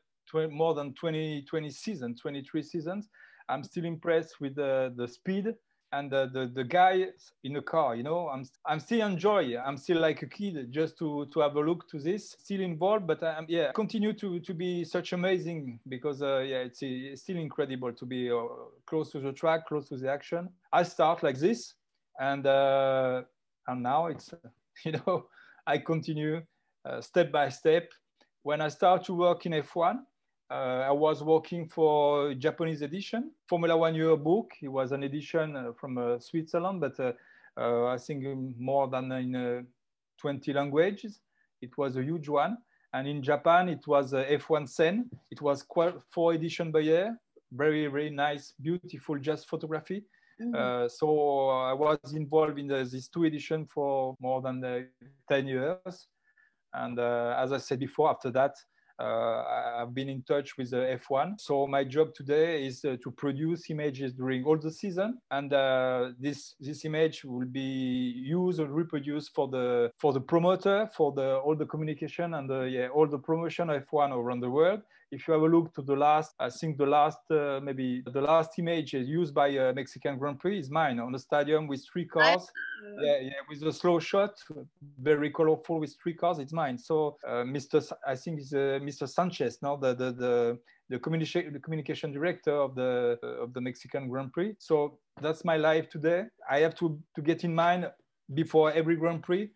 more 0.50 0.74
than 0.74 0.94
20, 0.94 1.42
20 1.42 1.70
seasons, 1.70 2.20
23 2.20 2.62
seasons, 2.62 3.08
I'm 3.48 3.62
still 3.64 3.84
impressed 3.84 4.40
with 4.40 4.54
the, 4.54 4.92
the 4.96 5.06
speed 5.06 5.54
and 5.94 6.10
the, 6.10 6.30
the, 6.32 6.50
the 6.54 6.64
guy 6.64 7.06
in 7.44 7.52
the 7.52 7.60
car, 7.60 7.94
you 7.94 8.02
know, 8.02 8.28
I'm, 8.28 8.46
I'm 8.64 8.80
still 8.80 9.06
enjoy. 9.06 9.58
I'm 9.58 9.76
still 9.76 10.00
like 10.00 10.22
a 10.22 10.26
kid 10.26 10.72
just 10.72 10.96
to, 10.98 11.26
to 11.34 11.40
have 11.40 11.54
a 11.56 11.60
look 11.60 11.86
to 11.90 11.98
this, 11.98 12.34
still 12.38 12.62
involved, 12.62 13.06
but 13.06 13.22
I'm, 13.22 13.44
yeah, 13.46 13.72
continue 13.72 14.14
to, 14.14 14.40
to 14.40 14.54
be 14.54 14.84
such 14.84 15.12
amazing 15.12 15.80
because, 15.88 16.22
uh, 16.22 16.38
yeah, 16.38 16.58
it's, 16.58 16.78
it's, 16.80 17.22
still 17.22 17.36
incredible 17.36 17.92
to 17.92 18.06
be 18.06 18.30
uh, 18.30 18.40
close 18.86 19.10
to 19.12 19.20
the 19.20 19.32
track, 19.32 19.66
close 19.66 19.86
to 19.90 19.98
the 19.98 20.10
action. 20.10 20.48
I 20.72 20.82
start 20.82 21.22
like 21.22 21.38
this 21.38 21.74
and 22.18 22.46
uh, 22.46 23.22
and 23.68 23.82
now 23.82 24.06
it's 24.06 24.32
you 24.84 24.92
know 24.92 25.26
I 25.66 25.78
continue 25.78 26.42
uh, 26.84 27.00
step 27.00 27.30
by 27.30 27.48
step. 27.48 27.90
When 28.42 28.60
I 28.60 28.68
start 28.68 29.04
to 29.04 29.14
work 29.14 29.46
in 29.46 29.52
F1, 29.52 30.00
uh, 30.50 30.54
I 30.54 30.90
was 30.90 31.22
working 31.22 31.68
for 31.68 32.34
Japanese 32.34 32.82
edition 32.82 33.30
Formula 33.48 33.76
One 33.76 33.94
Yearbook. 33.94 34.52
It 34.60 34.68
was 34.68 34.92
an 34.92 35.04
edition 35.04 35.56
uh, 35.56 35.72
from 35.78 35.96
uh, 35.96 36.18
Switzerland, 36.18 36.80
but 36.80 36.98
uh, 37.00 37.86
I 37.86 37.96
think 37.98 38.24
more 38.58 38.88
than 38.88 39.12
in 39.12 39.66
20 40.18 40.52
languages. 40.52 41.20
It 41.60 41.78
was 41.78 41.96
a 41.96 42.02
huge 42.02 42.28
one. 42.28 42.58
And 42.94 43.08
in 43.08 43.22
Japan, 43.22 43.68
it 43.68 43.86
was 43.86 44.12
F1 44.12 44.68
Sen. 44.68 45.08
It 45.30 45.40
was 45.40 45.64
four 46.10 46.32
edition 46.32 46.70
by 46.70 46.80
year. 46.80 47.16
Very, 47.52 47.86
very 47.86 48.10
nice, 48.10 48.52
beautiful 48.60 49.18
just 49.18 49.48
photography. 49.48 50.04
Mm-hmm. 50.42 50.84
Uh, 50.84 50.88
so 50.88 51.48
I 51.48 51.72
was 51.72 51.98
involved 52.14 52.58
in 52.58 52.66
the, 52.66 52.84
these 52.84 53.08
two 53.08 53.24
editions 53.24 53.68
for 53.72 54.16
more 54.20 54.42
than 54.42 54.64
uh, 54.64 54.80
10 55.28 55.46
years. 55.46 56.08
And 56.74 56.98
uh, 56.98 57.36
as 57.38 57.52
I 57.52 57.58
said 57.58 57.80
before, 57.80 58.10
after 58.10 58.30
that, 58.30 58.54
uh, 58.98 59.80
I've 59.80 59.94
been 59.94 60.08
in 60.08 60.22
touch 60.22 60.56
with 60.56 60.70
the 60.70 60.98
F1. 61.08 61.40
So 61.40 61.66
my 61.66 61.82
job 61.82 62.14
today 62.14 62.64
is 62.66 62.84
uh, 62.84 62.96
to 63.02 63.10
produce 63.10 63.68
images 63.70 64.12
during 64.12 64.44
all 64.44 64.58
the 64.58 64.70
season, 64.70 65.18
and 65.30 65.50
this 66.20 66.54
this 66.60 66.84
image 66.84 67.24
will 67.24 67.46
be 67.46 68.12
used 68.14 68.60
or 68.60 68.66
reproduced 68.66 69.34
for 69.34 69.48
the 69.48 69.90
for 69.98 70.12
the 70.12 70.20
promoter, 70.20 70.88
for 70.94 71.10
the 71.12 71.36
all 71.38 71.56
the 71.56 71.66
communication 71.66 72.34
and 72.34 72.48
the, 72.48 72.62
yeah 72.64 72.88
all 72.88 73.06
the 73.06 73.18
promotion 73.18 73.70
of 73.70 73.82
F1 73.86 74.12
around 74.12 74.40
the 74.40 74.50
world. 74.50 74.82
If 75.12 75.28
you 75.28 75.34
have 75.34 75.42
a 75.42 75.46
look 75.46 75.74
to 75.74 75.82
the 75.82 75.94
last, 75.94 76.34
I 76.40 76.48
think 76.48 76.78
the 76.78 76.86
last 76.86 77.18
uh, 77.30 77.60
maybe 77.62 78.02
the 78.06 78.22
last 78.22 78.58
image 78.58 78.94
used 78.94 79.34
by 79.34 79.48
a 79.48 79.72
Mexican 79.74 80.16
Grand 80.18 80.40
Prix 80.40 80.58
is 80.58 80.70
mine 80.70 80.98
on 80.98 81.12
the 81.12 81.18
stadium 81.18 81.66
with 81.66 81.86
three 81.92 82.06
cars. 82.06 82.50
Yeah, 82.98 83.18
yeah, 83.20 83.40
with 83.48 83.62
a 83.62 83.72
slow 83.72 83.98
shot, 83.98 84.34
very 84.98 85.30
colorful 85.30 85.80
with 85.80 85.94
three 86.02 86.14
cars. 86.14 86.38
It's 86.38 86.54
mine. 86.54 86.78
So 86.78 87.18
uh, 87.28 87.44
Mr. 87.44 87.92
I 88.06 88.16
think 88.16 88.40
it's 88.40 88.54
uh, 88.54 88.80
Mr. 88.82 89.06
Sanchez, 89.06 89.58
now 89.60 89.76
the 89.76 89.94
the 89.94 90.12
the 90.12 90.58
the 90.88 90.98
communication 90.98 91.52
the 91.52 91.60
communication 91.60 92.10
director 92.10 92.56
of 92.56 92.74
the 92.74 93.18
of 93.22 93.52
the 93.52 93.60
Mexican 93.60 94.08
Grand 94.08 94.32
Prix. 94.32 94.54
So 94.58 94.98
that's 95.20 95.44
my 95.44 95.58
life 95.58 95.90
today. 95.90 96.24
I 96.50 96.60
have 96.60 96.74
to 96.76 96.98
to 97.16 97.20
get 97.20 97.44
in 97.44 97.54
mind 97.54 97.90
before 98.32 98.72
every 98.72 98.96
Grand 98.96 99.22
Prix 99.22 99.50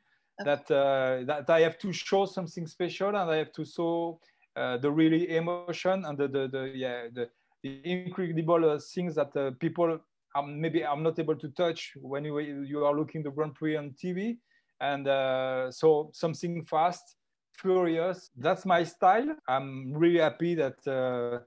that 0.44 0.70
uh, 0.70 1.24
that 1.24 1.48
I 1.48 1.60
have 1.60 1.78
to 1.78 1.92
show 1.94 2.26
something 2.26 2.66
special 2.66 3.08
and 3.08 3.30
I 3.30 3.36
have 3.36 3.52
to 3.52 3.64
show 3.64 4.20
uh, 4.56 4.76
the 4.78 4.90
really 4.90 5.36
emotion 5.36 6.04
and 6.04 6.18
the, 6.18 6.28
the, 6.28 6.48
the 6.48 6.72
yeah 6.74 7.08
the, 7.12 7.28
the 7.62 7.80
incredible 7.84 8.70
uh, 8.70 8.78
things 8.94 9.14
that 9.14 9.36
uh, 9.36 9.50
people 9.60 9.98
um, 10.36 10.60
maybe 10.60 10.84
I'm 10.84 11.02
not 11.02 11.18
able 11.18 11.36
to 11.36 11.48
touch 11.50 11.94
when 12.00 12.24
you, 12.24 12.38
you 12.38 12.84
are 12.84 12.94
looking 12.94 13.22
the 13.22 13.30
Grand 13.30 13.54
Prix 13.54 13.76
on 13.76 13.94
TV. 14.02 14.36
And 14.80 15.08
uh, 15.08 15.70
so 15.70 16.10
something 16.12 16.64
fast, 16.64 17.16
furious. 17.54 18.30
That's 18.36 18.66
my 18.66 18.84
style. 18.84 19.34
I'm 19.48 19.92
really 19.94 20.20
happy 20.20 20.54
that 20.56 20.86
uh, 20.86 21.40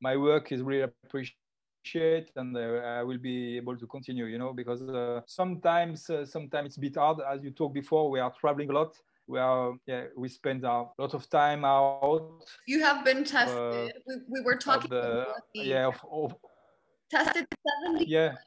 my 0.00 0.16
work 0.16 0.52
is 0.52 0.62
really 0.62 0.84
appreciated 1.04 2.30
and 2.36 2.56
uh, 2.56 2.60
I 3.00 3.02
will 3.02 3.18
be 3.18 3.56
able 3.56 3.76
to 3.76 3.86
continue, 3.86 4.26
you 4.26 4.38
know, 4.38 4.52
because 4.52 4.82
uh, 4.82 5.22
sometimes, 5.26 6.08
uh, 6.08 6.24
sometimes 6.24 6.68
it's 6.68 6.76
a 6.76 6.80
bit 6.80 6.96
hard. 6.96 7.18
As 7.28 7.42
you 7.42 7.50
talked 7.50 7.74
before, 7.74 8.10
we 8.10 8.20
are 8.20 8.32
traveling 8.40 8.70
a 8.70 8.74
lot 8.74 8.96
we 9.28 9.38
are 9.38 9.74
yeah 9.86 10.04
we 10.16 10.28
spend 10.28 10.64
a 10.64 10.84
lot 10.98 11.14
of 11.14 11.28
time 11.28 11.64
out 11.64 12.44
you 12.66 12.80
have 12.82 13.04
been 13.04 13.24
tested. 13.24 13.58
Uh, 13.58 13.88
we, 14.06 14.14
we 14.28 14.40
were 14.42 14.56
talking 14.56 14.90
the, 14.90 15.26
yeah 15.54 15.86
of, 15.86 16.00
of, 16.10 16.34
tested 17.10 17.46
70 17.84 18.04
yeah. 18.06 18.28
times, 18.28 18.38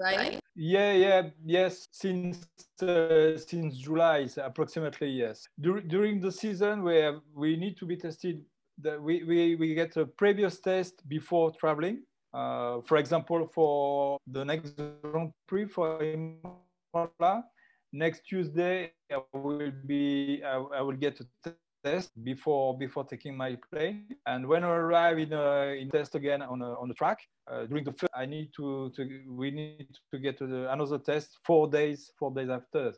right? 0.00 0.40
Yeah 0.54 0.92
yeah 0.92 1.22
yes 1.44 1.88
since 1.92 2.46
uh, 2.82 3.36
since 3.36 3.76
july 3.78 4.28
approximately 4.36 5.08
yes. 5.08 5.46
Dur- 5.60 5.80
during 5.82 6.20
the 6.20 6.32
season 6.32 6.82
where 6.82 7.18
we 7.34 7.56
need 7.56 7.76
to 7.78 7.86
be 7.86 7.96
tested 7.96 8.44
the, 8.80 9.00
we, 9.00 9.24
we 9.24 9.56
we 9.56 9.74
get 9.74 9.96
a 9.96 10.06
previous 10.06 10.60
test 10.60 11.08
before 11.08 11.50
traveling. 11.52 12.02
Uh, 12.32 12.80
for 12.86 12.98
example 12.98 13.48
for 13.54 14.18
the 14.26 14.44
next 14.44 14.76
grand 15.02 15.32
prix 15.46 15.64
for 15.64 16.02
Imola, 16.02 17.44
next 17.92 18.22
tuesday 18.28 18.92
i 19.10 19.18
will 19.32 19.72
be 19.86 20.42
i, 20.44 20.56
I 20.56 20.80
will 20.80 20.96
get 20.96 21.20
a 21.20 21.50
test 21.84 22.10
before 22.24 22.76
before 22.76 23.04
taking 23.04 23.36
my 23.36 23.56
plane. 23.70 24.06
And 24.26 24.46
when 24.46 24.64
I 24.64 24.68
arrive 24.68 25.18
in 25.18 25.32
a, 25.32 25.80
in 25.80 25.90
test 25.90 26.14
again 26.14 26.42
on 26.42 26.62
a, 26.62 26.72
on 26.74 26.88
the 26.88 26.94
track 26.94 27.18
uh, 27.50 27.66
during 27.66 27.84
the 27.84 27.92
first, 27.92 28.12
I 28.14 28.26
need 28.26 28.50
to, 28.56 28.90
to 28.96 29.22
we 29.28 29.50
need 29.50 29.88
to 30.12 30.18
get 30.18 30.38
to 30.38 30.46
the, 30.46 30.72
another 30.72 30.98
test 30.98 31.38
four 31.44 31.68
days 31.68 32.10
four 32.18 32.32
days 32.32 32.48
after. 32.48 32.92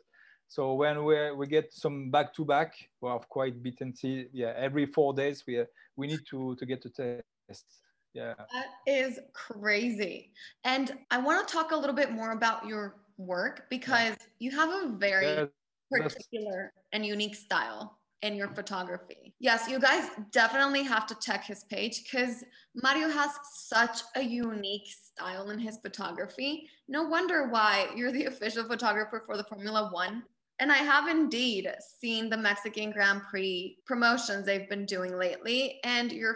So 0.47 0.73
when 0.73 1.05
we 1.05 1.31
we 1.31 1.47
get 1.47 1.73
some 1.73 2.11
back 2.11 2.33
to 2.35 2.45
back, 2.45 2.73
we 3.01 3.09
have 3.09 3.27
quite 3.29 3.55
see. 3.95 4.27
Yeah, 4.33 4.53
every 4.57 4.85
four 4.85 5.13
days 5.13 5.43
we 5.47 5.63
we 5.95 6.07
need 6.07 6.21
to 6.31 6.55
to 6.55 6.65
get 6.65 6.81
to 6.83 6.89
test. 6.89 7.65
Yeah, 8.13 8.33
that 8.51 8.65
is 8.85 9.19
crazy. 9.33 10.33
And 10.65 10.91
I 11.11 11.17
want 11.19 11.47
to 11.47 11.53
talk 11.53 11.71
a 11.71 11.75
little 11.75 11.95
bit 11.95 12.11
more 12.11 12.31
about 12.31 12.65
your 12.65 12.95
work 13.25 13.67
because 13.69 14.15
you 14.39 14.51
have 14.51 14.69
a 14.69 14.89
very 14.97 15.25
yeah, 15.27 15.45
particular 15.91 16.73
and 16.93 17.05
unique 17.05 17.35
style 17.35 17.97
in 18.21 18.35
your 18.35 18.49
photography. 18.49 19.33
Yes, 19.39 19.67
you 19.67 19.79
guys 19.79 20.07
definitely 20.31 20.83
have 20.83 21.07
to 21.07 21.17
check 21.19 21.43
his 21.43 21.63
page 21.65 22.03
because 22.03 22.43
Mario 22.75 23.09
has 23.09 23.31
such 23.53 24.01
a 24.15 24.21
unique 24.21 24.87
style 24.87 25.49
in 25.49 25.59
his 25.59 25.77
photography. 25.77 26.69
No 26.87 27.03
wonder 27.03 27.47
why 27.47 27.87
you're 27.95 28.11
the 28.11 28.25
official 28.33 28.65
photographer 28.65 29.23
for 29.25 29.37
the 29.37 29.43
Formula 29.45 29.89
One. 29.91 30.23
And 30.59 30.71
I 30.71 30.77
have 30.77 31.07
indeed 31.07 31.67
seen 31.99 32.29
the 32.29 32.37
Mexican 32.37 32.91
Grand 32.91 33.23
Prix 33.23 33.77
promotions 33.87 34.45
they've 34.45 34.69
been 34.69 34.85
doing 34.85 35.17
lately, 35.17 35.79
and 35.83 36.11
your 36.11 36.35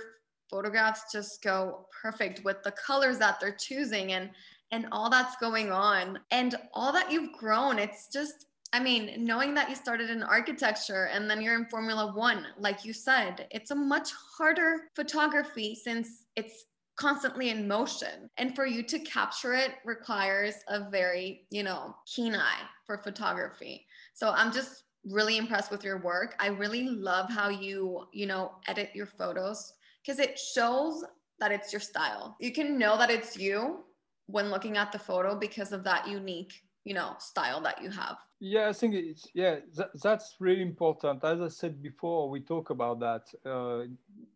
photographs 0.49 1.11
just 1.11 1.43
go 1.43 1.87
perfect 2.01 2.43
with 2.43 2.63
the 2.63 2.71
colors 2.71 3.19
that 3.19 3.39
they're 3.39 3.55
choosing 3.55 4.13
and 4.13 4.31
and 4.71 4.87
all 4.91 5.09
that's 5.09 5.35
going 5.37 5.71
on 5.71 6.19
and 6.31 6.55
all 6.73 6.91
that 6.91 7.11
you've 7.11 7.31
grown. 7.33 7.79
It's 7.79 8.07
just 8.11 8.47
I 8.73 8.79
mean, 8.81 9.23
knowing 9.23 9.53
that 9.53 9.69
you 9.69 9.75
started 9.75 10.09
in 10.09 10.21
architecture 10.21 11.05
and 11.05 11.29
then 11.29 11.41
you're 11.41 11.55
in 11.55 11.65
Formula 11.67 12.11
One, 12.13 12.45
like 12.59 12.83
you 12.83 12.91
said, 12.91 13.47
it's 13.51 13.71
a 13.71 13.75
much 13.75 14.09
harder 14.37 14.89
photography 14.95 15.75
since 15.81 16.25
it's 16.35 16.65
constantly 16.97 17.51
in 17.51 17.69
motion. 17.69 18.29
And 18.37 18.53
for 18.53 18.65
you 18.65 18.83
to 18.83 18.99
capture 18.99 19.53
it 19.53 19.75
requires 19.85 20.55
a 20.67 20.89
very, 20.89 21.45
you 21.51 21.63
know, 21.63 21.95
keen 22.05 22.35
eye 22.35 22.63
for 22.85 22.97
photography. 22.97 23.85
So 24.13 24.31
I'm 24.31 24.51
just 24.51 24.83
really 25.05 25.37
impressed 25.37 25.71
with 25.71 25.85
your 25.85 25.99
work. 26.01 26.35
I 26.39 26.47
really 26.47 26.83
love 26.83 27.29
how 27.29 27.47
you, 27.47 28.07
you 28.11 28.25
know, 28.25 28.55
edit 28.67 28.89
your 28.93 29.05
photos 29.05 29.71
because 30.01 30.19
it 30.19 30.37
shows 30.37 31.05
that 31.39 31.53
it's 31.53 31.71
your 31.71 31.79
style. 31.79 32.35
You 32.41 32.51
can 32.51 32.77
know 32.77 32.97
that 32.97 33.09
it's 33.09 33.37
you 33.37 33.84
when 34.27 34.49
looking 34.49 34.77
at 34.77 34.91
the 34.91 34.99
photo 34.99 35.35
because 35.35 35.71
of 35.71 35.83
that 35.83 36.07
unique 36.07 36.53
you 36.83 36.93
know 36.93 37.15
style 37.19 37.59
that 37.61 37.81
you 37.81 37.89
have. 37.89 38.17
Yeah 38.39 38.69
i 38.69 38.73
think 38.73 38.93
it's 38.95 39.27
yeah 39.33 39.59
that, 39.75 39.89
that's 40.01 40.35
really 40.39 40.61
important. 40.61 41.23
As 41.23 41.41
i 41.41 41.47
said 41.47 41.81
before 41.81 42.29
we 42.29 42.41
talk 42.41 42.69
about 42.69 42.99
that 42.99 43.23
uh, 43.45 43.85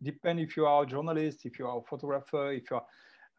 depend 0.01 0.39
if 0.39 0.57
you 0.57 0.65
are 0.65 0.83
a 0.83 0.85
journalist 0.85 1.45
if 1.45 1.59
you 1.59 1.67
are 1.67 1.77
a 1.77 1.81
photographer 1.81 2.51
if 2.51 2.69
you 2.71 2.77
are 2.77 2.85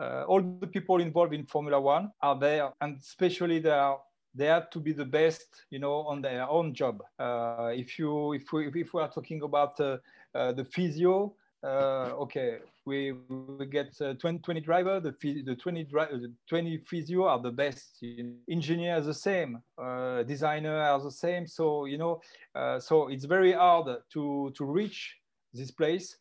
uh, 0.01 0.25
all 0.25 0.41
the 0.41 0.67
people 0.67 1.01
involved 1.01 1.35
in 1.35 1.45
formula 1.45 1.81
one 1.81 2.11
are 2.23 2.39
there 2.39 2.73
and 2.81 2.99
especially 2.99 3.59
they 3.59 3.71
are 3.71 3.99
they 4.35 4.47
have 4.47 4.71
to 4.71 4.79
be 4.79 4.93
the 4.93 5.05
best 5.05 5.65
you 5.71 5.79
know 5.79 6.03
on 6.03 6.23
their 6.23 6.49
own 6.49 6.73
job. 6.75 7.03
Uh, 7.19 7.73
if 7.75 7.99
you 7.99 8.33
if 8.33 8.53
we 8.53 8.69
if 8.69 8.95
we 8.95 9.03
are 9.03 9.11
talking 9.11 9.43
about 9.43 9.79
uh, 9.81 9.99
uh, 10.35 10.53
the 10.53 10.65
physio 10.65 11.35
okay, 11.65 12.59
we, 12.87 13.13
we 13.29 13.67
get 13.67 13.95
uh, 14.01 14.15
20, 14.15 14.39
20 14.39 14.61
driver, 14.61 15.01
the, 15.01 15.15
the 15.45 15.55
20, 15.55 15.85
the 15.85 16.33
20 16.49 16.79
physio 16.87 17.25
are 17.25 17.41
the 17.41 17.51
best. 17.51 18.03
Engineer 18.51 18.97
are 18.97 19.01
the 19.01 19.15
same, 19.15 19.63
uh, 19.81 20.23
designer 20.23 20.77
are 20.77 21.01
the 21.01 21.11
same. 21.11 21.47
So, 21.47 21.85
you 21.85 21.99
know, 21.99 22.21
uh, 22.55 22.81
so 22.81 23.09
it's 23.09 23.25
very 23.25 23.53
hard 23.53 23.89
to, 24.13 24.53
to 24.57 24.65
reach 24.65 25.17
this 25.53 25.71
place. 25.71 26.17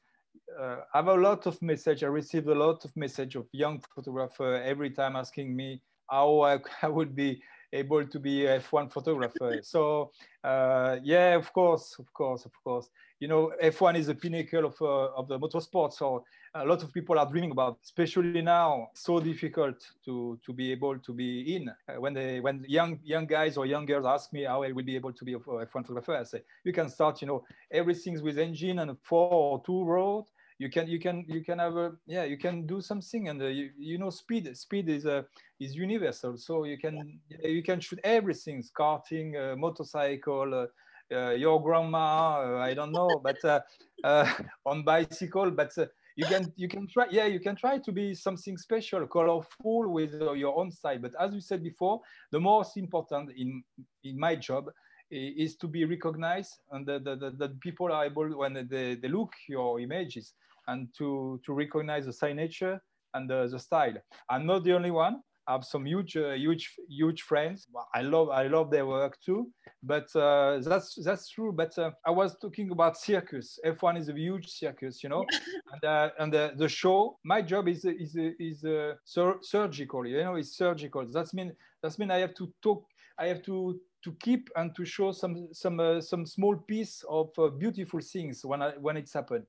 Uh, 0.60 0.78
I 0.94 0.98
have 0.98 1.08
a 1.08 1.14
lot 1.14 1.46
of 1.46 1.62
message. 1.62 2.04
I 2.04 2.08
received 2.08 2.48
a 2.48 2.56
lot 2.56 2.84
of 2.86 2.96
message 2.96 3.36
of 3.36 3.48
young 3.52 3.82
photographer 3.96 4.62
every 4.64 4.90
time 4.90 5.16
asking 5.16 5.56
me 5.56 5.82
how 6.10 6.42
I, 6.42 6.60
I 6.82 6.88
would 6.88 7.16
be 7.16 7.42
able 7.74 8.06
to 8.06 8.20
be 8.20 8.42
F1 8.42 8.92
photographer. 8.92 9.60
so 9.62 10.12
uh, 10.44 10.98
yeah, 11.04 11.36
of 11.36 11.52
course, 11.54 11.96
of 12.00 12.12
course, 12.14 12.46
of 12.46 12.52
course. 12.64 12.90
You 13.20 13.28
know, 13.28 13.52
F1 13.62 13.98
is 13.98 14.08
the 14.08 14.16
pinnacle 14.16 14.66
of, 14.66 14.82
uh, 14.82 15.14
of 15.14 15.28
the 15.28 15.38
motorsport. 15.38 15.94
So 15.94 16.24
a 16.56 16.66
lot 16.66 16.82
of 16.84 16.94
people 16.94 17.20
are 17.20 17.30
dreaming 17.30 17.52
about, 17.52 17.80
especially 17.84 18.42
now, 18.42 18.90
so 18.94 19.20
difficult 19.20 19.76
to, 20.06 20.40
to 20.46 20.54
be 20.54 20.72
able 20.72 20.98
to 21.00 21.14
be 21.14 21.56
in. 21.56 21.70
Uh, 21.70 22.00
when 22.00 22.14
they, 22.14 22.40
when 22.40 22.66
young, 22.68 23.00
young 23.04 23.26
guys 23.26 23.58
or 23.58 23.66
young 23.66 23.86
girls 23.86 24.06
ask 24.06 24.32
me 24.32 24.44
how 24.44 24.64
I 24.64 24.72
will 24.72 24.86
be 24.86 24.96
able 24.96 25.12
to 25.12 25.26
be 25.26 25.34
a 25.34 25.40
F1 25.40 25.68
photographer, 25.70 26.16
I 26.16 26.24
say, 26.24 26.42
you 26.64 26.72
can 26.72 26.90
start, 26.90 27.22
you 27.22 27.28
know, 27.28 27.44
everything's 27.72 28.22
with 28.22 28.40
engine 28.40 28.80
and 28.80 28.98
four 29.04 29.30
or 29.32 29.62
two 29.66 29.84
road 29.84 30.26
you 30.60 30.70
can 30.70 30.88
you 30.88 31.00
can 31.00 31.26
you 31.28 31.42
can 31.42 31.58
have 31.58 31.78
a 31.78 31.94
yeah 32.06 32.26
you 32.26 32.38
can 32.38 32.68
do 32.68 32.82
something 32.82 33.30
and 33.30 33.42
uh, 33.42 33.48
you, 33.48 33.72
you 33.78 33.98
know 33.98 34.10
speed 34.10 34.56
speed 34.56 34.90
is 34.90 35.06
a 35.06 35.20
uh, 35.20 35.22
is 35.60 35.76
universal 35.76 36.38
so 36.38 36.66
you 36.66 36.78
can 36.78 37.20
yeah. 37.30 37.48
you 37.48 37.64
can 37.64 37.80
shoot 37.80 38.00
everything 38.04 38.62
karting 38.78 39.36
uh, 39.36 39.56
motorcycle 39.56 40.54
uh, 40.54 41.16
uh 41.16 41.32
your 41.32 41.64
grandma 41.64 42.42
uh, 42.42 42.58
i 42.60 42.74
don't 42.74 42.92
know 42.92 43.10
but 43.24 43.64
on 44.66 44.84
bicycle 44.84 45.50
but 45.50 45.72
you 46.18 46.26
can 46.26 46.52
you 46.58 46.68
can 46.68 46.86
try 46.88 47.06
yeah 47.10 47.26
you 47.26 47.40
can 47.40 47.56
try 47.56 47.78
to 47.78 47.92
be 47.92 48.14
something 48.14 48.58
special 48.58 49.08
colorful 49.08 49.88
with 49.88 50.14
your 50.36 50.60
own 50.60 50.70
style 50.70 51.00
but 51.00 51.14
as 51.20 51.32
we 51.32 51.40
said 51.40 51.64
before 51.64 52.02
the 52.32 52.40
most 52.40 52.76
important 52.76 53.32
in 53.38 53.64
in 54.04 54.20
my 54.20 54.36
job 54.36 54.70
is 55.12 55.56
to 55.56 55.68
be 55.68 55.86
recognized 55.86 56.60
and 56.72 56.86
that 56.86 57.04
the, 57.04 57.16
the, 57.16 57.32
the, 57.32 57.50
people 57.62 57.92
are 57.92 58.06
able 58.06 58.30
when 58.38 58.54
they, 58.70 58.94
they 58.94 59.08
look 59.08 59.34
your 59.48 59.80
images 59.80 60.34
and 60.70 60.88
to, 60.98 61.40
to 61.46 61.54
recognize 61.54 62.06
the 62.06 62.14
signature 62.14 62.80
and 63.14 63.30
the, 63.30 63.48
the 63.52 63.60
style. 63.60 63.96
I'm 64.30 64.46
not 64.46 64.64
the 64.64 64.74
only 64.74 64.92
one. 64.92 65.22
I 65.48 65.54
have 65.54 65.66
some 65.66 65.86
huge, 65.86 66.16
uh, 66.16 66.34
huge, 66.34 66.76
huge 66.88 67.24
friends. 67.24 67.68
I 67.96 68.02
love, 68.04 68.30
I 68.30 68.48
love 68.48 68.70
their 68.70 68.86
work 68.86 69.18
too. 69.26 69.50
But 69.82 70.16
uh, 70.16 70.60
that's 70.64 70.96
that's 71.04 71.30
true. 71.30 71.52
But 71.52 71.76
uh, 71.80 71.92
I 72.06 72.12
was 72.12 72.38
talking 72.38 72.70
about 72.72 72.98
circus. 72.98 73.58
F1 73.66 73.98
is 73.98 74.10
a 74.10 74.14
huge 74.14 74.48
circus, 74.48 75.02
you 75.04 75.10
know, 75.10 75.26
and 75.74 75.84
uh, 75.84 76.10
and 76.20 76.32
the, 76.32 76.54
the 76.56 76.70
show. 76.70 77.18
My 77.24 77.42
job 77.42 77.68
is 77.68 77.86
is 77.86 78.16
is 78.40 78.64
uh, 78.64 78.94
sur- 79.06 79.40
surgical. 79.42 80.06
You 80.06 80.24
know, 80.24 80.36
it's 80.36 80.56
surgical. 80.56 81.08
That's 81.12 81.34
mean 81.34 81.54
that's 81.82 81.98
mean 81.98 82.12
I 82.12 82.20
have 82.20 82.36
to 82.36 82.54
talk. 82.62 82.86
I 83.18 83.28
have 83.28 83.42
to 83.44 83.80
to 84.04 84.12
keep 84.20 84.50
and 84.56 84.76
to 84.76 84.86
show 84.86 85.12
some 85.12 85.48
some 85.52 85.80
uh, 85.80 86.02
some 86.02 86.26
small 86.26 86.58
piece 86.58 87.04
of 87.10 87.30
beautiful 87.58 88.02
things 88.02 88.46
when 88.46 88.62
I, 88.62 88.72
when 88.80 88.98
it's 88.98 89.14
happened 89.14 89.46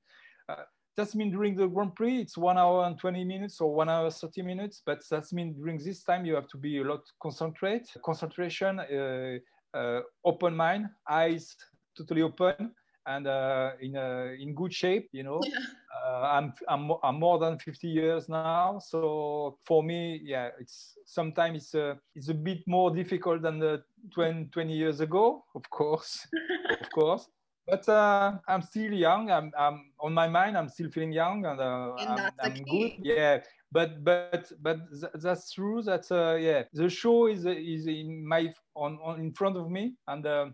that's 0.97 1.15
mean 1.15 1.31
during 1.31 1.55
the 1.55 1.67
Grand 1.67 1.95
Prix, 1.95 2.19
it's 2.19 2.37
one 2.37 2.57
hour 2.57 2.85
and 2.85 2.97
20 2.97 3.23
minutes 3.23 3.61
or 3.61 3.73
one 3.73 3.89
hour 3.89 4.09
30 4.09 4.41
minutes. 4.41 4.81
But 4.85 5.01
that's 5.09 5.33
mean 5.33 5.53
during 5.53 5.77
this 5.77 6.03
time, 6.03 6.25
you 6.25 6.35
have 6.35 6.47
to 6.49 6.57
be 6.57 6.79
a 6.79 6.83
lot 6.83 7.01
concentrate, 7.21 7.87
concentration, 8.03 8.79
uh, 8.79 9.37
uh, 9.77 10.01
open 10.25 10.55
mind, 10.55 10.87
eyes 11.09 11.55
totally 11.97 12.21
open 12.21 12.71
and 13.07 13.25
uh, 13.25 13.71
in 13.81 13.95
uh, 13.95 14.29
in 14.39 14.53
good 14.53 14.73
shape. 14.73 15.09
You 15.11 15.23
know, 15.23 15.41
yeah. 15.45 15.59
Uh, 16.05 16.21
I'm, 16.23 16.53
I'm 16.67 16.91
I'm 17.03 17.19
more 17.19 17.39
than 17.39 17.57
50 17.57 17.87
years 17.87 18.27
now, 18.27 18.79
so 18.79 19.57
for 19.65 19.83
me, 19.83 20.19
yeah, 20.23 20.49
it's 20.59 20.97
sometimes 21.05 21.57
it's 21.63 21.73
a 21.73 21.97
it's 22.15 22.29
a 22.29 22.33
bit 22.33 22.59
more 22.67 22.93
difficult 22.93 23.41
than 23.41 23.59
the 23.59 23.83
20, 24.13 24.45
20 24.45 24.73
years 24.73 24.99
ago, 24.99 25.45
of 25.55 25.69
course, 25.69 26.27
of 26.81 26.89
course 26.91 27.27
but 27.71 27.95
uh, 27.95 28.39
I'm 28.49 28.63
still 28.63 28.93
young. 28.93 29.31
I'm, 29.31 29.53
I'm 29.57 29.93
on 30.01 30.13
my 30.13 30.29
mind. 30.29 30.57
I'm 30.67 30.69
still 30.69 30.91
feeling 30.91 31.13
young, 31.13 31.55
and, 31.57 31.69
uh, 31.71 31.97
and 32.01 32.09
I'm, 32.11 32.45
I'm 32.53 32.67
good. 32.67 32.93
Yeah, 33.09 33.41
but 33.71 34.05
but 34.05 34.51
but 34.61 34.79
th- 34.91 35.13
that's 35.23 35.51
true. 35.53 35.81
That 35.83 36.11
uh, 36.11 36.35
yeah, 36.35 36.63
the 36.73 36.89
show 36.89 37.27
is 37.27 37.45
is 37.45 37.87
in 37.87 38.27
my 38.27 38.53
on, 38.75 38.99
on 39.03 39.19
in 39.21 39.33
front 39.33 39.57
of 39.57 39.69
me, 39.69 39.95
and 40.07 40.25
uh, 40.25 40.47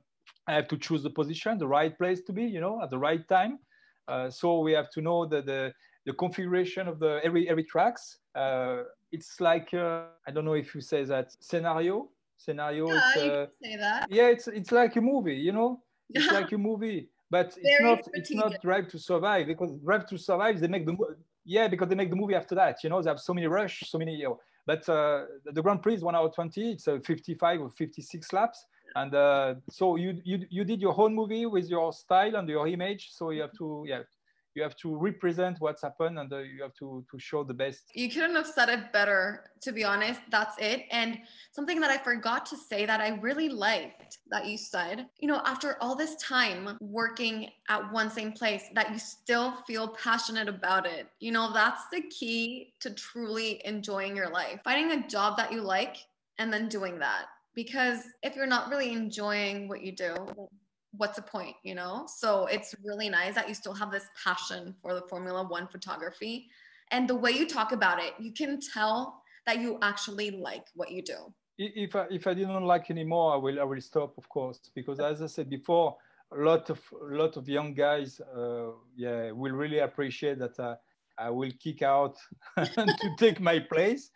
I 0.47 0.53
have 0.53 0.67
to 0.69 0.77
choose 0.77 1.03
the 1.03 1.09
position, 1.11 1.57
the 1.57 1.67
right 1.67 1.97
place 1.97 2.21
to 2.23 2.33
be, 2.33 2.43
you 2.43 2.61
know, 2.61 2.81
at 2.83 2.91
the 2.91 2.99
right 2.99 3.27
time. 3.27 3.59
Uh, 4.07 4.29
so 4.29 4.59
we 4.61 4.73
have 4.73 4.89
to 4.91 5.01
know 5.01 5.25
the, 5.25 5.41
the 5.41 5.73
the 6.05 6.13
configuration 6.13 6.87
of 6.87 6.99
the 6.99 7.19
every 7.23 7.49
every 7.49 7.63
tracks. 7.63 8.19
Uh, 8.35 8.83
it's 9.11 9.39
like 9.39 9.73
uh, 9.73 10.05
I 10.27 10.31
don't 10.31 10.45
know 10.45 10.53
if 10.53 10.73
you 10.75 10.81
say 10.81 11.03
that 11.05 11.31
scenario 11.39 12.09
scenario. 12.37 12.93
Yeah, 12.93 12.99
it's, 12.99 13.17
uh, 13.17 13.47
say 13.63 13.77
that. 13.77 14.09
Yeah, 14.09 14.27
it's 14.27 14.47
it's 14.47 14.71
like 14.71 14.95
a 14.95 15.01
movie, 15.01 15.35
you 15.35 15.51
know. 15.53 15.83
It's 16.09 16.31
like 16.31 16.51
a 16.53 16.57
movie, 16.57 17.09
but 17.29 17.47
it's 17.47 17.57
Very 17.63 17.83
not 17.83 18.05
strategic. 18.05 18.31
it's 18.31 18.35
not 18.35 18.61
Drive 18.61 18.87
to 18.89 18.99
Survive 18.99 19.47
because 19.47 19.71
Drive 19.83 20.05
to 20.07 20.17
Survive 20.17 20.59
they 20.59 20.67
make 20.67 20.85
the 20.85 20.95
yeah 21.45 21.67
because 21.67 21.89
they 21.89 21.95
make 21.95 22.09
the 22.09 22.15
movie 22.15 22.35
after 22.35 22.55
that. 22.55 22.83
You 22.83 22.89
know, 22.89 23.01
they 23.01 23.09
have 23.09 23.19
so 23.19 23.33
many 23.33 23.47
rush, 23.47 23.83
so 23.87 23.97
many. 23.97 24.15
You 24.15 24.23
know, 24.25 24.39
but 24.65 24.87
uh, 24.89 25.25
the 25.45 25.61
Grand 25.61 25.81
Prix 25.81 25.95
is 25.95 26.03
one 26.03 26.15
hour 26.15 26.29
twenty. 26.29 26.71
It's 26.71 26.87
a 26.87 26.99
fifty-five 27.01 27.61
or 27.61 27.69
fifty-six 27.69 28.33
laps, 28.33 28.65
and 28.95 29.13
uh, 29.13 29.55
so 29.69 29.95
you 29.95 30.19
you 30.23 30.45
you 30.49 30.63
did 30.63 30.81
your 30.81 30.99
own 30.99 31.13
movie 31.15 31.45
with 31.45 31.69
your 31.69 31.91
style 31.93 32.35
and 32.35 32.47
your 32.49 32.67
image. 32.67 33.09
So 33.11 33.31
you 33.31 33.41
have 33.41 33.53
to 33.57 33.85
yeah 33.87 34.01
you 34.57 34.63
have 34.63 34.75
to 34.75 34.97
represent 34.97 35.57
what's 35.59 35.83
happened 35.83 36.17
and 36.17 36.33
uh, 36.33 36.39
you 36.39 36.63
have 36.63 36.73
to 36.73 37.05
to 37.11 37.19
show 37.19 37.43
the 37.43 37.53
best. 37.53 37.83
You 37.93 38.09
couldn't 38.09 38.35
have 38.35 38.47
said 38.47 38.69
it 38.69 38.91
better 38.91 39.51
to 39.61 39.71
be 39.71 39.83
honest. 39.83 40.19
That's 40.31 40.55
it. 40.57 40.85
And 40.91 41.19
something 41.51 41.79
that 41.79 41.91
i 41.91 41.97
forgot 41.97 42.45
to 42.45 42.57
say 42.69 42.85
that 42.85 42.99
i 43.01 43.09
really 43.27 43.49
liked 43.49 44.19
that 44.33 44.45
you 44.45 44.57
said 44.57 45.07
you 45.19 45.27
know 45.27 45.41
after 45.45 45.69
all 45.81 45.95
this 45.95 46.15
time 46.15 46.77
working 46.79 47.49
at 47.69 47.91
one 47.91 48.09
same 48.09 48.31
place 48.31 48.63
that 48.73 48.91
you 48.91 48.99
still 48.99 49.51
feel 49.67 49.87
passionate 49.89 50.49
about 50.49 50.85
it. 50.85 51.07
You 51.19 51.31
know 51.31 51.53
that's 51.53 51.83
the 51.91 52.01
key 52.17 52.73
to 52.79 52.89
truly 52.93 53.61
enjoying 53.65 54.15
your 54.15 54.29
life. 54.29 54.59
Finding 54.63 54.91
a 54.91 55.07
job 55.07 55.37
that 55.37 55.51
you 55.51 55.61
like 55.61 55.97
and 56.39 56.51
then 56.51 56.67
doing 56.67 56.97
that. 56.99 57.25
Because 57.53 57.99
if 58.21 58.35
you're 58.35 58.55
not 58.55 58.69
really 58.69 58.91
enjoying 58.91 59.67
what 59.67 59.81
you 59.81 59.91
do 59.91 60.15
what's 60.97 61.15
the 61.15 61.21
point, 61.21 61.55
you 61.63 61.75
know? 61.75 62.05
So 62.07 62.45
it's 62.47 62.75
really 62.83 63.09
nice 63.09 63.35
that 63.35 63.47
you 63.47 63.53
still 63.53 63.73
have 63.73 63.91
this 63.91 64.07
passion 64.23 64.75
for 64.81 64.93
the 64.93 65.01
Formula 65.09 65.47
One 65.47 65.67
photography. 65.67 66.49
And 66.91 67.07
the 67.07 67.15
way 67.15 67.31
you 67.31 67.47
talk 67.47 67.71
about 67.71 68.01
it, 68.01 68.13
you 68.19 68.31
can 68.33 68.59
tell 68.59 69.21
that 69.45 69.59
you 69.59 69.77
actually 69.81 70.31
like 70.31 70.65
what 70.75 70.91
you 70.91 71.01
do. 71.01 71.33
If 71.57 71.95
I, 71.95 72.05
if 72.11 72.27
I 72.27 72.33
didn't 72.33 72.65
like 72.65 72.91
anymore, 72.91 73.33
I 73.33 73.37
will 73.37 73.59
I 73.59 73.63
will 73.63 73.81
stop, 73.81 74.17
of 74.17 74.29
course, 74.29 74.59
because 74.75 74.99
as 74.99 75.23
I 75.23 75.27
said 75.27 75.49
before, 75.49 75.97
a 76.31 76.39
lot 76.39 76.69
of 76.69 76.79
a 77.01 77.15
lot 77.15 77.35
of 77.35 77.49
young 77.49 77.73
guys, 77.73 78.21
uh, 78.35 78.67
yeah, 78.95 79.31
will 79.31 79.53
really 79.53 79.79
appreciate 79.79 80.37
that. 80.39 80.59
Uh, 80.59 80.75
I 81.17 81.31
will 81.31 81.51
kick 81.59 81.81
out 81.81 82.17
to 82.57 83.15
take 83.17 83.39
my 83.39 83.59
place. 83.59 84.11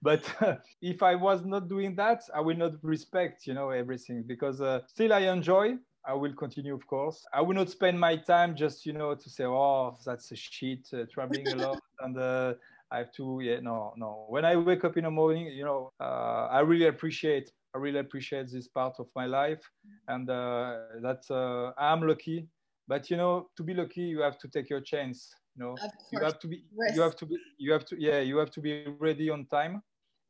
But 0.00 0.24
uh, 0.40 0.56
if 0.82 1.02
I 1.02 1.14
was 1.14 1.44
not 1.44 1.68
doing 1.68 1.94
that, 1.96 2.22
I 2.34 2.40
will 2.40 2.56
not 2.56 2.82
respect, 2.82 3.46
you 3.46 3.52
know, 3.52 3.68
everything 3.68 4.24
because 4.26 4.62
uh, 4.62 4.80
still 4.86 5.12
I 5.12 5.20
enjoy 5.20 5.76
I 6.08 6.14
will 6.14 6.32
continue, 6.32 6.74
of 6.74 6.86
course. 6.86 7.26
I 7.34 7.42
will 7.42 7.54
not 7.54 7.68
spend 7.68 8.00
my 8.00 8.16
time 8.16 8.56
just, 8.56 8.86
you 8.86 8.94
know, 8.94 9.14
to 9.14 9.28
say, 9.28 9.44
oh, 9.44 9.94
that's 10.06 10.32
a 10.32 10.36
shit, 10.36 10.88
uh, 10.94 11.04
traveling 11.12 11.52
a 11.52 11.56
lot, 11.56 11.78
and 12.00 12.18
uh, 12.18 12.54
I 12.90 12.98
have 12.98 13.12
to, 13.12 13.40
yeah, 13.42 13.60
no, 13.60 13.92
no. 13.94 14.24
When 14.30 14.46
I 14.46 14.56
wake 14.56 14.84
up 14.84 14.96
in 14.96 15.04
the 15.04 15.10
morning, 15.10 15.48
you 15.48 15.66
know, 15.66 15.92
uh, 16.00 16.48
I 16.50 16.60
really 16.60 16.86
appreciate, 16.86 17.52
I 17.74 17.78
really 17.78 17.98
appreciate 17.98 18.50
this 18.50 18.68
part 18.68 18.94
of 18.98 19.08
my 19.14 19.26
life, 19.26 19.60
and 20.08 20.30
uh, 20.30 20.78
that 21.02 21.30
uh, 21.30 21.78
I'm 21.78 22.00
lucky. 22.08 22.48
But 22.88 23.10
you 23.10 23.18
know, 23.18 23.50
to 23.58 23.62
be 23.62 23.74
lucky, 23.74 24.00
you 24.00 24.20
have 24.22 24.38
to 24.38 24.48
take 24.48 24.70
your 24.70 24.80
chance. 24.80 25.34
You 25.56 25.64
know, 25.64 25.76
you 26.10 26.20
have 26.20 26.38
to 26.38 26.48
be, 26.48 26.64
Risk. 26.74 26.96
you 26.96 27.02
have 27.02 27.16
to 27.16 27.26
be, 27.26 27.36
you 27.58 27.72
have 27.72 27.84
to, 27.84 27.96
yeah, 28.00 28.20
you 28.20 28.38
have 28.38 28.50
to 28.52 28.62
be 28.62 28.86
ready 28.98 29.28
on 29.28 29.44
time, 29.44 29.82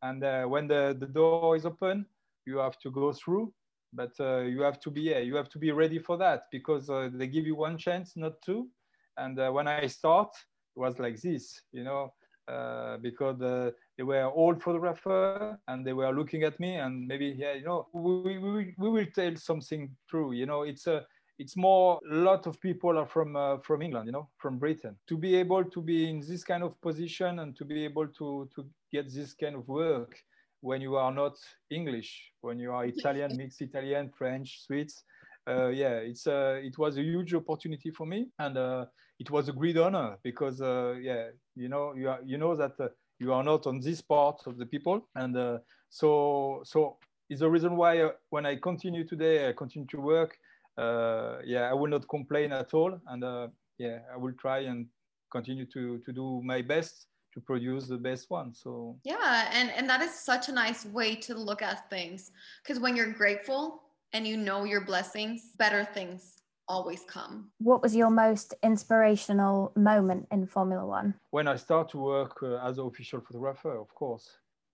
and 0.02 0.24
uh, 0.24 0.42
when 0.46 0.66
the 0.66 0.96
the 0.98 1.06
door 1.06 1.54
is 1.54 1.64
open, 1.64 2.04
you 2.46 2.58
have 2.58 2.80
to 2.80 2.90
go 2.90 3.12
through 3.12 3.52
but 3.92 4.12
uh, 4.20 4.40
you 4.40 4.62
have 4.62 4.80
to 4.80 4.90
be 4.90 5.02
you 5.02 5.34
have 5.36 5.48
to 5.48 5.58
be 5.58 5.72
ready 5.72 5.98
for 5.98 6.16
that 6.18 6.42
because 6.50 6.90
uh, 6.90 7.08
they 7.12 7.26
give 7.26 7.46
you 7.46 7.56
one 7.56 7.78
chance 7.78 8.16
not 8.16 8.40
two. 8.42 8.68
And 9.16 9.38
uh, 9.38 9.50
when 9.50 9.66
i 9.66 9.86
start 9.86 10.30
it 10.76 10.80
was 10.80 10.98
like 10.98 11.20
this 11.20 11.60
you 11.72 11.82
know 11.82 12.12
uh, 12.48 12.96
because 12.98 13.40
uh, 13.42 13.70
they 13.96 14.04
were 14.04 14.24
old 14.24 14.62
photographer 14.62 15.58
and 15.68 15.86
they 15.86 15.92
were 15.92 16.12
looking 16.12 16.44
at 16.44 16.58
me 16.58 16.76
and 16.76 17.06
maybe 17.06 17.34
yeah 17.36 17.52
you 17.52 17.64
know 17.64 17.86
we, 17.92 18.38
we, 18.38 18.74
we 18.78 18.88
will 18.88 19.06
tell 19.14 19.34
something 19.36 19.90
true 20.08 20.32
you 20.32 20.46
know. 20.46 20.62
It's 20.62 20.86
a 20.86 21.04
it's 21.38 21.56
more 21.56 22.00
a 22.10 22.14
lot 22.14 22.46
of 22.46 22.60
people 22.60 22.98
are 22.98 23.06
from 23.06 23.36
uh, 23.36 23.58
from 23.58 23.82
england 23.82 24.06
you 24.06 24.12
know 24.12 24.28
from 24.38 24.58
britain. 24.58 24.96
To 25.08 25.16
be 25.18 25.36
able 25.36 25.64
to 25.64 25.82
be 25.82 26.08
in 26.08 26.20
this 26.20 26.42
kind 26.42 26.62
of 26.62 26.80
position 26.80 27.40
and 27.40 27.56
to 27.56 27.64
be 27.64 27.84
able 27.84 28.08
to 28.08 28.48
to 28.54 28.66
get 28.92 29.12
this 29.12 29.34
kind 29.34 29.56
of 29.56 29.68
work 29.68 30.16
when 30.60 30.80
you 30.80 30.96
are 30.96 31.12
not 31.12 31.36
English, 31.70 32.32
when 32.40 32.58
you 32.58 32.72
are 32.72 32.84
Italian, 32.84 33.30
mixed 33.36 33.62
Italian, 33.62 34.10
French, 34.16 34.64
Swiss. 34.64 35.02
Uh, 35.48 35.68
yeah, 35.68 35.96
it's 35.96 36.26
uh, 36.26 36.60
it 36.62 36.76
was 36.76 36.98
a 36.98 37.02
huge 37.02 37.32
opportunity 37.34 37.90
for 37.90 38.06
me, 38.06 38.26
and 38.38 38.58
uh, 38.58 38.84
it 39.18 39.30
was 39.30 39.48
a 39.48 39.52
great 39.52 39.78
honor 39.78 40.18
because 40.22 40.60
uh, 40.60 40.94
yeah, 41.00 41.28
you 41.56 41.68
know 41.68 41.94
you 41.94 42.08
are, 42.08 42.20
you 42.24 42.36
know 42.36 42.54
that 42.54 42.72
uh, 42.78 42.88
you 43.18 43.32
are 43.32 43.42
not 43.42 43.66
on 43.66 43.80
this 43.80 44.02
part 44.02 44.46
of 44.46 44.58
the 44.58 44.66
people, 44.66 45.08
and 45.14 45.36
uh, 45.36 45.58
so 45.88 46.60
so 46.64 46.98
it's 47.30 47.40
the 47.40 47.48
reason 47.48 47.76
why 47.76 48.10
when 48.28 48.44
I 48.44 48.56
continue 48.56 49.06
today, 49.06 49.48
I 49.48 49.52
continue 49.52 49.88
to 49.88 50.00
work. 50.00 50.36
yeah, 50.76 51.70
I 51.70 51.72
will 51.72 51.90
not 51.90 52.06
complain 52.08 52.52
at 52.52 52.74
all, 52.74 53.00
and 53.06 53.50
yeah, 53.78 54.00
I 54.12 54.16
will 54.18 54.34
try 54.34 54.60
and 54.60 54.86
continue 55.32 55.66
to 55.66 55.98
to 56.04 56.12
do 56.12 56.42
my 56.44 56.60
best 56.60 57.06
to 57.34 57.40
produce 57.40 57.86
the 57.86 57.96
best 57.96 58.30
one 58.30 58.54
so. 58.54 58.96
Yeah 59.04 59.50
and 59.52 59.70
and 59.70 59.88
that 59.88 60.00
is 60.02 60.12
such 60.12 60.48
a 60.48 60.52
nice 60.52 60.84
way 60.86 61.14
to 61.16 61.34
look 61.34 61.62
at 61.62 61.88
things 61.90 62.30
because 62.62 62.80
when 62.80 62.96
you're 62.96 63.12
grateful 63.12 63.82
and 64.12 64.26
you 64.26 64.36
know 64.36 64.64
your 64.64 64.80
blessings 64.80 65.50
better 65.58 65.84
things 65.84 66.38
always 66.68 67.02
come. 67.04 67.50
What 67.58 67.82
was 67.82 67.96
your 67.96 68.10
most 68.10 68.54
inspirational 68.62 69.72
moment 69.74 70.28
in 70.30 70.46
formula 70.46 70.86
one? 70.86 71.14
When 71.30 71.48
i 71.48 71.56
start 71.56 71.88
to 71.90 71.98
work 71.98 72.42
uh, 72.42 72.56
as 72.68 72.78
an 72.78 72.86
official 72.86 73.20
photographer 73.20 73.76
of 73.78 73.94
course. 73.94 74.26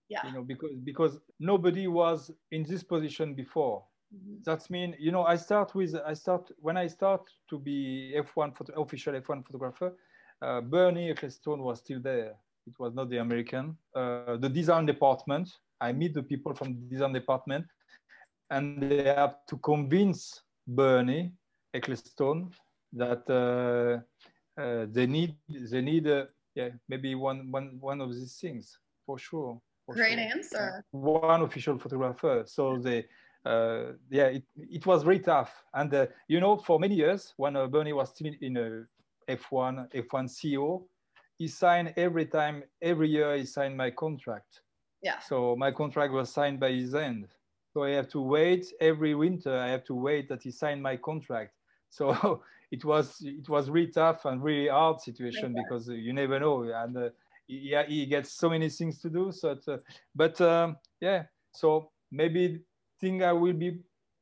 Yeah. 0.09 0.25
You 0.25 0.33
know 0.33 0.43
because 0.43 0.75
because 0.83 1.19
nobody 1.39 1.87
was 1.87 2.31
in 2.51 2.63
this 2.63 2.83
position 2.83 3.33
before. 3.33 3.83
Mm-hmm. 4.13 4.35
that's 4.45 4.69
mean 4.69 4.95
you 4.99 5.11
know 5.11 5.23
i 5.23 5.35
start 5.35 5.73
with 5.73 5.95
i 6.05 6.13
start 6.13 6.51
when 6.59 6.77
i 6.77 6.85
start 6.87 7.23
to 7.49 7.57
be 7.57 8.13
f1 8.15 8.55
photo, 8.55 8.79
official 8.79 9.13
f1 9.13 9.43
photographer 9.43 9.93
uh, 10.43 10.61
bernie 10.61 11.11
ecclestone 11.11 11.57
was 11.57 11.79
still 11.79 11.99
there 11.99 12.35
it 12.67 12.73
was 12.79 12.93
not 12.93 13.09
the 13.09 13.17
American. 13.17 13.77
Uh, 13.95 14.37
the 14.37 14.49
design 14.49 14.85
department, 14.85 15.49
I 15.79 15.91
meet 15.91 16.13
the 16.13 16.23
people 16.23 16.53
from 16.53 16.73
the 16.73 16.81
design 16.89 17.13
department 17.13 17.65
and 18.49 18.81
they 18.81 19.03
have 19.03 19.37
to 19.49 19.57
convince 19.57 20.41
Bernie 20.67 21.33
Ecclestone 21.75 22.51
that 22.93 23.23
uh, 23.29 24.61
uh, 24.61 24.85
they 24.89 25.05
need, 25.05 25.35
they 25.49 25.81
need 25.81 26.07
uh, 26.07 26.25
yeah, 26.55 26.69
maybe 26.87 27.15
one, 27.15 27.51
one, 27.51 27.77
one 27.79 28.01
of 28.01 28.13
these 28.13 28.37
things 28.39 28.77
for 29.05 29.19
sure. 29.19 29.59
For 29.85 29.95
Great 29.95 30.13
sure. 30.13 30.19
answer. 30.19 30.85
One 30.91 31.41
official 31.41 31.77
photographer. 31.77 32.43
So 32.47 32.77
they, 32.77 33.05
uh, 33.45 33.93
yeah, 34.09 34.27
it, 34.27 34.43
it 34.55 34.85
was 34.85 35.03
very 35.03 35.19
tough. 35.19 35.53
And, 35.73 35.93
uh, 35.93 36.07
you 36.27 36.39
know, 36.39 36.57
for 36.57 36.79
many 36.79 36.95
years, 36.95 37.33
when 37.37 37.55
uh, 37.55 37.67
Bernie 37.67 37.93
was 37.93 38.09
still 38.09 38.31
in 38.41 38.57
a 38.57 38.85
F1, 39.29 39.91
F1 39.93 40.29
CEO, 40.29 40.85
he 41.37 41.47
signed 41.47 41.93
every 41.97 42.25
time, 42.25 42.63
every 42.81 43.09
year 43.09 43.35
he 43.35 43.45
signed 43.45 43.75
my 43.77 43.91
contract. 43.91 44.61
Yeah. 45.01 45.19
So 45.19 45.55
my 45.55 45.71
contract 45.71 46.13
was 46.13 46.29
signed 46.31 46.59
by 46.59 46.71
his 46.71 46.95
end. 46.95 47.27
So 47.73 47.83
I 47.83 47.91
have 47.91 48.07
to 48.09 48.21
wait 48.21 48.65
every 48.79 49.15
winter. 49.15 49.55
I 49.55 49.67
have 49.67 49.83
to 49.85 49.95
wait 49.95 50.29
that 50.29 50.43
he 50.43 50.51
signed 50.51 50.81
my 50.81 50.95
contract. 50.97 51.53
So 51.89 52.41
it 52.71 52.85
was 52.85 53.21
it 53.21 53.49
was 53.49 53.69
really 53.69 53.91
tough 53.91 54.25
and 54.25 54.41
really 54.41 54.69
hard 54.69 55.01
situation 55.01 55.53
because 55.53 55.87
you 55.89 56.13
never 56.13 56.39
know. 56.39 56.63
And 56.63 56.97
uh, 56.97 57.09
yeah, 57.47 57.85
he 57.85 58.05
gets 58.05 58.31
so 58.31 58.49
many 58.49 58.69
things 58.69 58.99
to 59.01 59.09
do. 59.09 59.31
So, 59.31 59.57
uh, 59.67 59.77
but 60.15 60.39
um, 60.41 60.77
yeah, 61.01 61.23
so 61.51 61.91
maybe 62.11 62.61
thing 62.99 63.23
I 63.23 63.33
will 63.33 63.53
be 63.53 63.79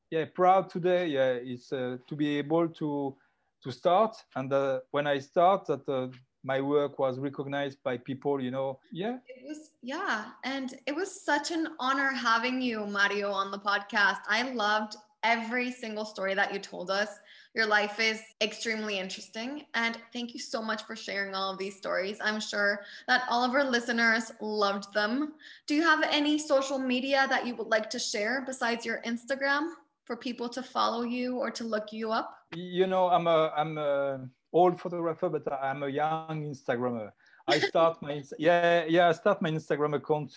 yeah 0.09 0.25
proud 0.33 0.69
today. 0.69 1.07
Yeah, 1.07 1.33
is 1.33 1.71
uh, 1.71 1.97
to 2.07 2.15
be 2.15 2.37
able 2.39 2.67
to 2.69 3.15
to 3.63 3.71
start. 3.71 4.15
And 4.35 4.51
uh, 4.51 4.81
when 4.91 5.07
I 5.07 5.19
start, 5.19 5.67
that 5.67 5.87
uh, 5.87 6.07
my 6.43 6.59
work 6.61 6.99
was 6.99 7.19
recognized 7.19 7.77
by 7.83 7.97
people 7.97 8.41
you 8.41 8.51
know? 8.51 8.79
Yeah. 8.91 9.17
It 9.27 9.43
was 9.47 9.71
yeah. 9.81 10.25
And 10.43 10.75
it 10.85 10.95
was 10.95 11.09
such 11.21 11.51
an 11.51 11.69
honor 11.79 12.11
having 12.11 12.61
you 12.61 12.85
mario 12.85 13.31
on 13.31 13.51
the 13.51 13.59
podcast. 13.59 14.19
I 14.27 14.51
loved 14.51 14.95
every 15.23 15.71
single 15.71 16.05
story 16.05 16.33
that 16.33 16.53
you 16.53 16.59
told 16.59 16.91
us. 16.91 17.09
Your 17.55 17.65
life 17.65 17.99
is 17.99 18.21
extremely 18.41 18.99
interesting. 18.99 19.65
And 19.73 19.97
thank 20.11 20.33
you 20.33 20.39
so 20.39 20.61
much 20.61 20.83
for 20.83 20.95
sharing 20.95 21.33
all 21.33 21.51
of 21.51 21.57
these 21.57 21.77
stories. 21.77 22.17
I'm 22.21 22.39
sure 22.39 22.81
that 23.07 23.23
all 23.29 23.43
of 23.43 23.53
our 23.53 23.63
listeners 23.63 24.31
loved 24.41 24.93
them. 24.93 25.33
Do 25.67 25.75
you 25.75 25.83
have 25.83 26.03
any 26.11 26.37
social 26.37 26.79
media 26.79 27.25
that 27.29 27.47
you 27.47 27.55
would 27.55 27.67
like 27.67 27.89
to 27.91 27.99
share 27.99 28.43
besides 28.45 28.85
your 28.85 29.01
instagram 29.03 29.69
for 30.03 30.17
people 30.17 30.49
to 30.49 30.61
follow 30.61 31.03
you 31.03 31.37
or 31.37 31.49
to 31.51 31.63
look 31.63 31.93
you 31.93 32.11
up? 32.11 32.37
You 32.53 32.87
know, 32.87 33.07
I'm 33.07 33.27
a 33.27 33.53
I'm 33.55 33.77
a 33.77 34.27
old 34.53 34.79
photographer, 34.79 35.29
but 35.29 35.51
I'm 35.51 35.83
a 35.83 35.89
young 35.89 36.45
Instagrammer. 36.45 37.11
I 37.47 37.59
start 37.59 38.01
my 38.01 38.23
yeah 38.37 38.85
yeah 38.87 39.09
I 39.09 39.11
start 39.11 39.41
my 39.41 39.49
Instagram 39.51 39.95
account 39.95 40.31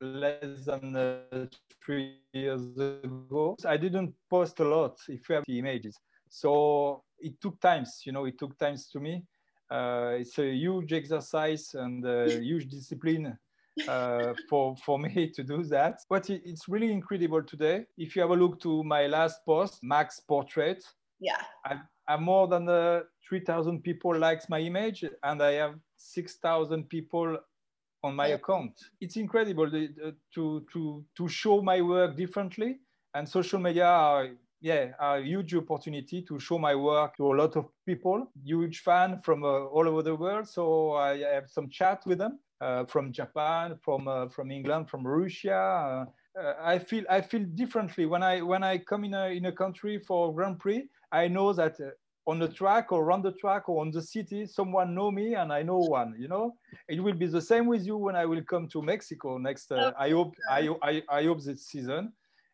less 0.00 0.64
than 0.66 0.94
uh, 0.94 1.46
three 1.84 2.18
years 2.32 2.62
ago. 2.78 3.56
I 3.66 3.76
didn't 3.76 4.14
post 4.28 4.60
a 4.60 4.64
lot 4.64 4.98
if 5.08 5.28
you 5.28 5.34
have 5.36 5.44
the 5.46 5.58
images, 5.58 5.98
so 6.28 7.02
it 7.18 7.40
took 7.40 7.60
times. 7.60 8.02
You 8.04 8.12
know, 8.12 8.26
it 8.26 8.38
took 8.38 8.56
times 8.58 8.88
to 8.90 9.00
me. 9.00 9.24
Uh, 9.70 10.16
it's 10.18 10.38
a 10.38 10.54
huge 10.54 10.92
exercise 10.92 11.74
and 11.74 12.04
a 12.04 12.38
huge 12.38 12.68
discipline 12.68 13.36
uh, 13.88 14.34
for 14.48 14.76
for 14.76 14.98
me 14.98 15.30
to 15.30 15.42
do 15.42 15.64
that. 15.64 16.00
But 16.08 16.30
it, 16.30 16.42
it's 16.44 16.68
really 16.68 16.92
incredible 16.92 17.42
today. 17.42 17.86
If 17.96 18.14
you 18.14 18.22
have 18.22 18.30
a 18.30 18.36
look 18.36 18.60
to 18.60 18.84
my 18.84 19.06
last 19.06 19.44
post, 19.44 19.82
Max 19.82 20.20
portrait. 20.20 20.84
Yeah. 21.18 21.40
I, 21.64 21.78
have 22.06 22.20
more 22.20 22.48
than 22.48 22.68
uh, 22.68 23.00
3,000 23.28 23.82
people 23.82 24.16
likes 24.16 24.48
my 24.48 24.60
image, 24.60 25.04
and 25.22 25.42
I 25.42 25.52
have 25.52 25.74
6,000 25.96 26.88
people 26.88 27.38
on 28.02 28.14
my 28.14 28.28
account. 28.28 28.78
It's 29.00 29.16
incredible 29.16 29.66
uh, 29.66 30.10
to 30.34 30.66
to 30.72 31.04
to 31.16 31.28
show 31.28 31.62
my 31.62 31.80
work 31.80 32.16
differently, 32.16 32.80
and 33.14 33.28
social 33.28 33.58
media 33.58 33.86
are 33.86 34.28
yeah 34.60 34.92
a 35.00 35.20
huge 35.20 35.54
opportunity 35.54 36.22
to 36.22 36.38
show 36.38 36.58
my 36.58 36.74
work 36.74 37.16
to 37.16 37.32
a 37.32 37.34
lot 37.34 37.56
of 37.56 37.64
people. 37.86 38.30
Huge 38.44 38.80
fan 38.80 39.20
from 39.22 39.42
uh, 39.42 39.64
all 39.74 39.88
over 39.88 40.02
the 40.02 40.14
world, 40.14 40.46
so 40.46 40.92
I 40.92 41.18
have 41.18 41.48
some 41.48 41.70
chat 41.70 42.02
with 42.06 42.18
them 42.18 42.38
uh, 42.60 42.84
from 42.84 43.12
Japan, 43.12 43.78
from 43.80 44.06
uh, 44.06 44.28
from 44.28 44.50
England, 44.50 44.90
from 44.90 45.06
Russia. 45.06 46.06
Uh, 46.36 46.54
I 46.60 46.78
feel 46.78 47.04
I 47.08 47.20
feel 47.20 47.44
differently 47.54 48.06
when 48.06 48.22
I 48.22 48.42
when 48.42 48.62
I 48.64 48.78
come 48.78 49.04
in 49.04 49.14
a 49.14 49.26
in 49.28 49.46
a 49.46 49.52
country 49.52 49.98
for 49.98 50.34
Grand 50.34 50.58
Prix. 50.58 50.88
I 51.12 51.28
know 51.28 51.52
that 51.52 51.76
on 52.26 52.38
the 52.38 52.48
track 52.48 52.90
or 52.90 53.04
around 53.04 53.22
the 53.22 53.32
track 53.32 53.68
or 53.68 53.80
on 53.80 53.90
the 53.92 54.02
city, 54.02 54.46
someone 54.46 54.94
know 54.94 55.10
me 55.10 55.34
and 55.34 55.52
I 55.52 55.62
know 55.62 55.78
one. 55.78 56.14
You 56.18 56.28
know, 56.28 56.56
it 56.88 57.00
will 57.00 57.14
be 57.14 57.26
the 57.26 57.40
same 57.40 57.66
with 57.66 57.86
you 57.86 57.96
when 57.96 58.16
I 58.16 58.24
will 58.24 58.42
come 58.42 58.68
to 58.68 58.82
Mexico 58.82 59.38
next. 59.38 59.70
Uh, 59.70 59.92
I 59.98 60.10
hope 60.10 60.34
I, 60.50 60.70
I, 60.82 61.02
I 61.08 61.24
hope 61.24 61.42
this 61.42 61.66
season. 61.66 62.12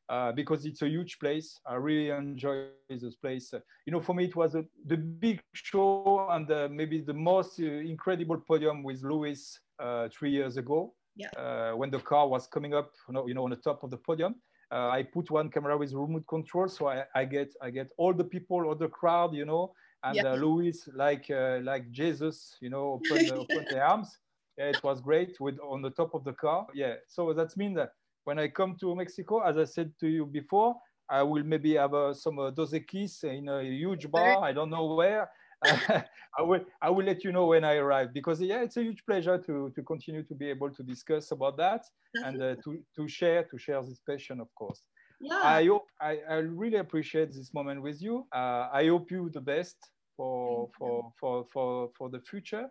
Uh, 0.08 0.32
because 0.32 0.66
it's 0.66 0.82
a 0.82 0.88
huge 0.88 1.20
place. 1.20 1.60
I 1.64 1.76
really 1.76 2.10
enjoy 2.10 2.66
this 2.88 3.14
place. 3.14 3.54
Uh, 3.54 3.60
you 3.86 3.92
know, 3.92 4.00
for 4.00 4.12
me, 4.12 4.24
it 4.24 4.34
was 4.34 4.56
a, 4.56 4.64
the 4.84 4.96
big 4.96 5.40
show 5.54 6.26
and 6.30 6.50
uh, 6.50 6.68
maybe 6.68 7.00
the 7.00 7.14
most 7.14 7.60
uh, 7.60 7.64
incredible 7.64 8.36
podium 8.36 8.82
with 8.82 9.04
Lewis 9.04 9.60
uh, 9.78 10.08
three 10.08 10.32
years 10.32 10.56
ago. 10.56 10.92
Yeah. 11.16 11.72
when 11.72 11.90
the 11.90 11.98
car 11.98 12.28
was 12.28 12.46
coming 12.46 12.72
up, 12.72 12.92
you 13.08 13.14
know, 13.14 13.26
you 13.26 13.34
know, 13.34 13.44
on 13.44 13.50
the 13.50 13.56
top 13.56 13.82
of 13.82 13.90
the 13.90 13.98
podium 13.98 14.36
uh, 14.72 14.88
I 14.88 15.02
put 15.02 15.30
one 15.30 15.50
camera 15.50 15.76
with 15.76 15.92
remote 15.92 16.26
control, 16.28 16.68
so 16.68 16.88
I, 16.88 17.04
I, 17.14 17.24
get 17.24 17.52
I 17.60 17.70
get 17.70 17.90
all 17.96 18.12
the 18.12 18.24
people, 18.24 18.64
all 18.66 18.74
the 18.74 18.88
crowd, 18.88 19.34
you 19.34 19.44
know, 19.44 19.72
and 20.04 20.16
yep. 20.16 20.26
uh, 20.26 20.34
Lewis 20.34 20.88
like 20.94 21.30
uh, 21.30 21.58
like 21.62 21.90
Jesus, 21.90 22.56
you 22.60 22.70
know, 22.70 23.00
open, 23.00 23.26
the, 23.26 23.34
open 23.34 23.66
the 23.68 23.80
arms. 23.90 24.16
Yeah, 24.56 24.66
it 24.66 24.82
was 24.84 25.00
great 25.00 25.40
with 25.40 25.58
on 25.60 25.82
the 25.82 25.90
top 25.90 26.14
of 26.14 26.24
the 26.24 26.34
car. 26.34 26.66
Yeah, 26.74 26.94
so 27.08 27.32
that 27.32 27.56
means 27.56 27.76
that 27.76 27.90
when 28.24 28.38
I 28.38 28.48
come 28.48 28.76
to 28.80 28.94
Mexico, 28.94 29.40
as 29.40 29.56
I 29.56 29.64
said 29.64 29.92
to 30.00 30.08
you 30.08 30.26
before, 30.26 30.76
I 31.08 31.22
will 31.22 31.42
maybe 31.42 31.74
have 31.74 31.94
uh, 31.94 32.14
some 32.14 32.38
uh, 32.38 32.50
Dos 32.50 32.72
Equis 32.72 33.24
in 33.24 33.48
a 33.48 33.62
huge 33.62 34.08
bar. 34.10 34.44
I 34.44 34.52
don't 34.52 34.70
know 34.70 34.94
where. 34.94 35.28
I 36.38 36.42
will 36.42 36.64
I 36.80 36.90
will 36.90 37.04
let 37.04 37.22
you 37.24 37.32
know 37.32 37.46
when 37.46 37.64
I 37.64 37.76
arrive 37.76 38.14
because 38.14 38.40
yeah, 38.40 38.62
it's 38.62 38.76
a 38.76 38.82
huge 38.82 39.04
pleasure 39.04 39.36
to 39.38 39.70
to 39.74 39.82
continue 39.82 40.22
to 40.22 40.34
be 40.34 40.48
able 40.48 40.70
to 40.70 40.82
discuss 40.82 41.32
about 41.32 41.56
that 41.58 41.84
and 42.14 42.42
uh, 42.42 42.54
to 42.64 42.78
to 42.96 43.08
share 43.08 43.44
to 43.44 43.58
share 43.58 43.82
this 43.82 44.00
passion, 44.08 44.40
of 44.40 44.48
course. 44.54 44.82
Yeah. 45.20 45.40
I 45.42 45.66
hope 45.66 45.86
I, 46.00 46.18
I 46.28 46.34
really 46.36 46.78
appreciate 46.78 47.32
this 47.32 47.52
moment 47.52 47.82
with 47.82 48.00
you. 48.00 48.26
Uh, 48.34 48.68
I 48.72 48.86
hope 48.86 49.10
you 49.10 49.28
the 49.28 49.40
best 49.40 49.76
for 50.16 50.70
for 50.78 51.12
for 51.20 51.46
for 51.52 51.90
for 51.96 52.08
the 52.08 52.20
future, 52.20 52.66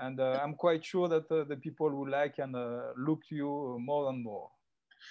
and 0.00 0.20
uh, 0.20 0.38
I'm 0.42 0.54
quite 0.54 0.84
sure 0.84 1.08
that 1.08 1.30
uh, 1.30 1.44
the 1.44 1.56
people 1.56 1.90
will 1.90 2.10
like 2.10 2.38
and 2.38 2.54
uh, 2.54 2.92
look 2.98 3.20
to 3.30 3.34
you 3.34 3.78
more 3.80 4.10
and 4.10 4.22
more. 4.22 4.50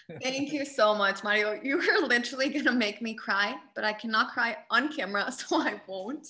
Thank 0.22 0.52
you 0.52 0.66
so 0.66 0.94
much, 0.94 1.24
Mario. 1.24 1.60
You 1.64 1.80
are 1.80 2.08
literally 2.08 2.50
gonna 2.50 2.74
make 2.74 3.02
me 3.02 3.14
cry, 3.16 3.56
but 3.76 3.84
I 3.84 3.94
cannot 3.94 4.32
cry 4.34 4.58
on 4.70 4.94
camera, 4.96 5.32
so 5.40 5.62
I 5.62 5.82
won't. 5.88 6.28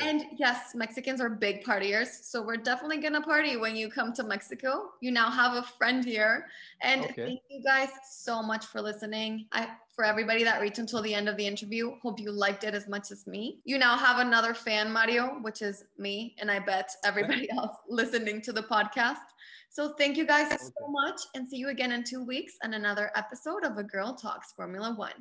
And 0.00 0.24
yes, 0.38 0.74
Mexicans 0.74 1.20
are 1.20 1.28
big 1.28 1.64
partiers. 1.64 2.22
So 2.22 2.42
we're 2.42 2.56
definitely 2.56 2.98
going 2.98 3.14
to 3.14 3.20
party 3.20 3.56
when 3.56 3.74
you 3.74 3.90
come 3.90 4.12
to 4.14 4.22
Mexico. 4.22 4.90
You 5.00 5.10
now 5.10 5.30
have 5.30 5.54
a 5.54 5.62
friend 5.62 6.04
here. 6.04 6.46
And 6.80 7.04
okay. 7.04 7.26
thank 7.26 7.40
you 7.50 7.62
guys 7.64 7.88
so 8.08 8.42
much 8.42 8.66
for 8.66 8.80
listening. 8.80 9.46
I 9.52 9.68
for 9.94 10.04
everybody 10.04 10.42
that 10.42 10.60
reached 10.60 10.78
until 10.78 11.00
the 11.02 11.14
end 11.14 11.28
of 11.28 11.36
the 11.36 11.46
interview, 11.46 11.92
hope 12.02 12.18
you 12.18 12.32
liked 12.32 12.64
it 12.64 12.74
as 12.74 12.88
much 12.88 13.12
as 13.12 13.26
me. 13.26 13.60
You 13.64 13.78
now 13.78 13.96
have 13.96 14.18
another 14.18 14.52
fan, 14.52 14.92
Mario, 14.92 15.38
which 15.42 15.62
is 15.62 15.84
me, 15.98 16.34
and 16.40 16.50
I 16.50 16.58
bet 16.58 16.90
everybody 17.04 17.48
else 17.52 17.76
listening 17.88 18.42
to 18.42 18.52
the 18.52 18.62
podcast. 18.62 19.22
So 19.70 19.94
thank 19.98 20.16
you 20.16 20.26
guys 20.26 20.46
okay. 20.46 20.56
so 20.56 20.88
much 20.88 21.20
and 21.34 21.48
see 21.48 21.56
you 21.56 21.68
again 21.68 21.92
in 21.92 22.04
2 22.04 22.24
weeks 22.24 22.54
on 22.64 22.74
another 22.74 23.10
episode 23.14 23.64
of 23.64 23.76
A 23.78 23.84
Girl 23.84 24.14
Talks 24.14 24.52
Formula 24.52 24.94
1. 24.94 25.12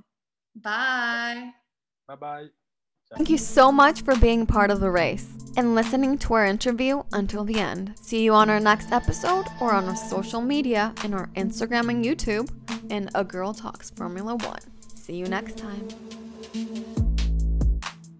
Bye. 0.56 1.52
Bye-bye. 2.08 2.63
Thank 3.16 3.30
you 3.30 3.38
so 3.38 3.72
much 3.72 4.02
for 4.02 4.16
being 4.16 4.46
part 4.46 4.72
of 4.72 4.80
the 4.80 4.90
race 4.90 5.30
and 5.56 5.76
listening 5.76 6.18
to 6.18 6.34
our 6.34 6.46
interview 6.46 7.04
until 7.12 7.44
the 7.44 7.60
end. 7.60 7.94
See 8.02 8.24
you 8.24 8.34
on 8.34 8.50
our 8.50 8.60
next 8.60 8.92
episode 8.92 9.46
or 9.62 9.72
on 9.72 9.86
our 9.86 9.96
social 9.96 10.42
media 10.42 10.94
in 11.04 11.14
our 11.14 11.28
Instagram 11.36 11.90
and 11.90 12.04
YouTube 12.04 12.50
in 12.90 13.10
A 13.14 13.24
Girl 13.24 13.54
Talks 13.54 13.92
Formula 13.92 14.36
One. 14.36 14.60
See 14.96 15.16
you 15.16 15.26
next 15.26 15.58
time. 15.58 17.03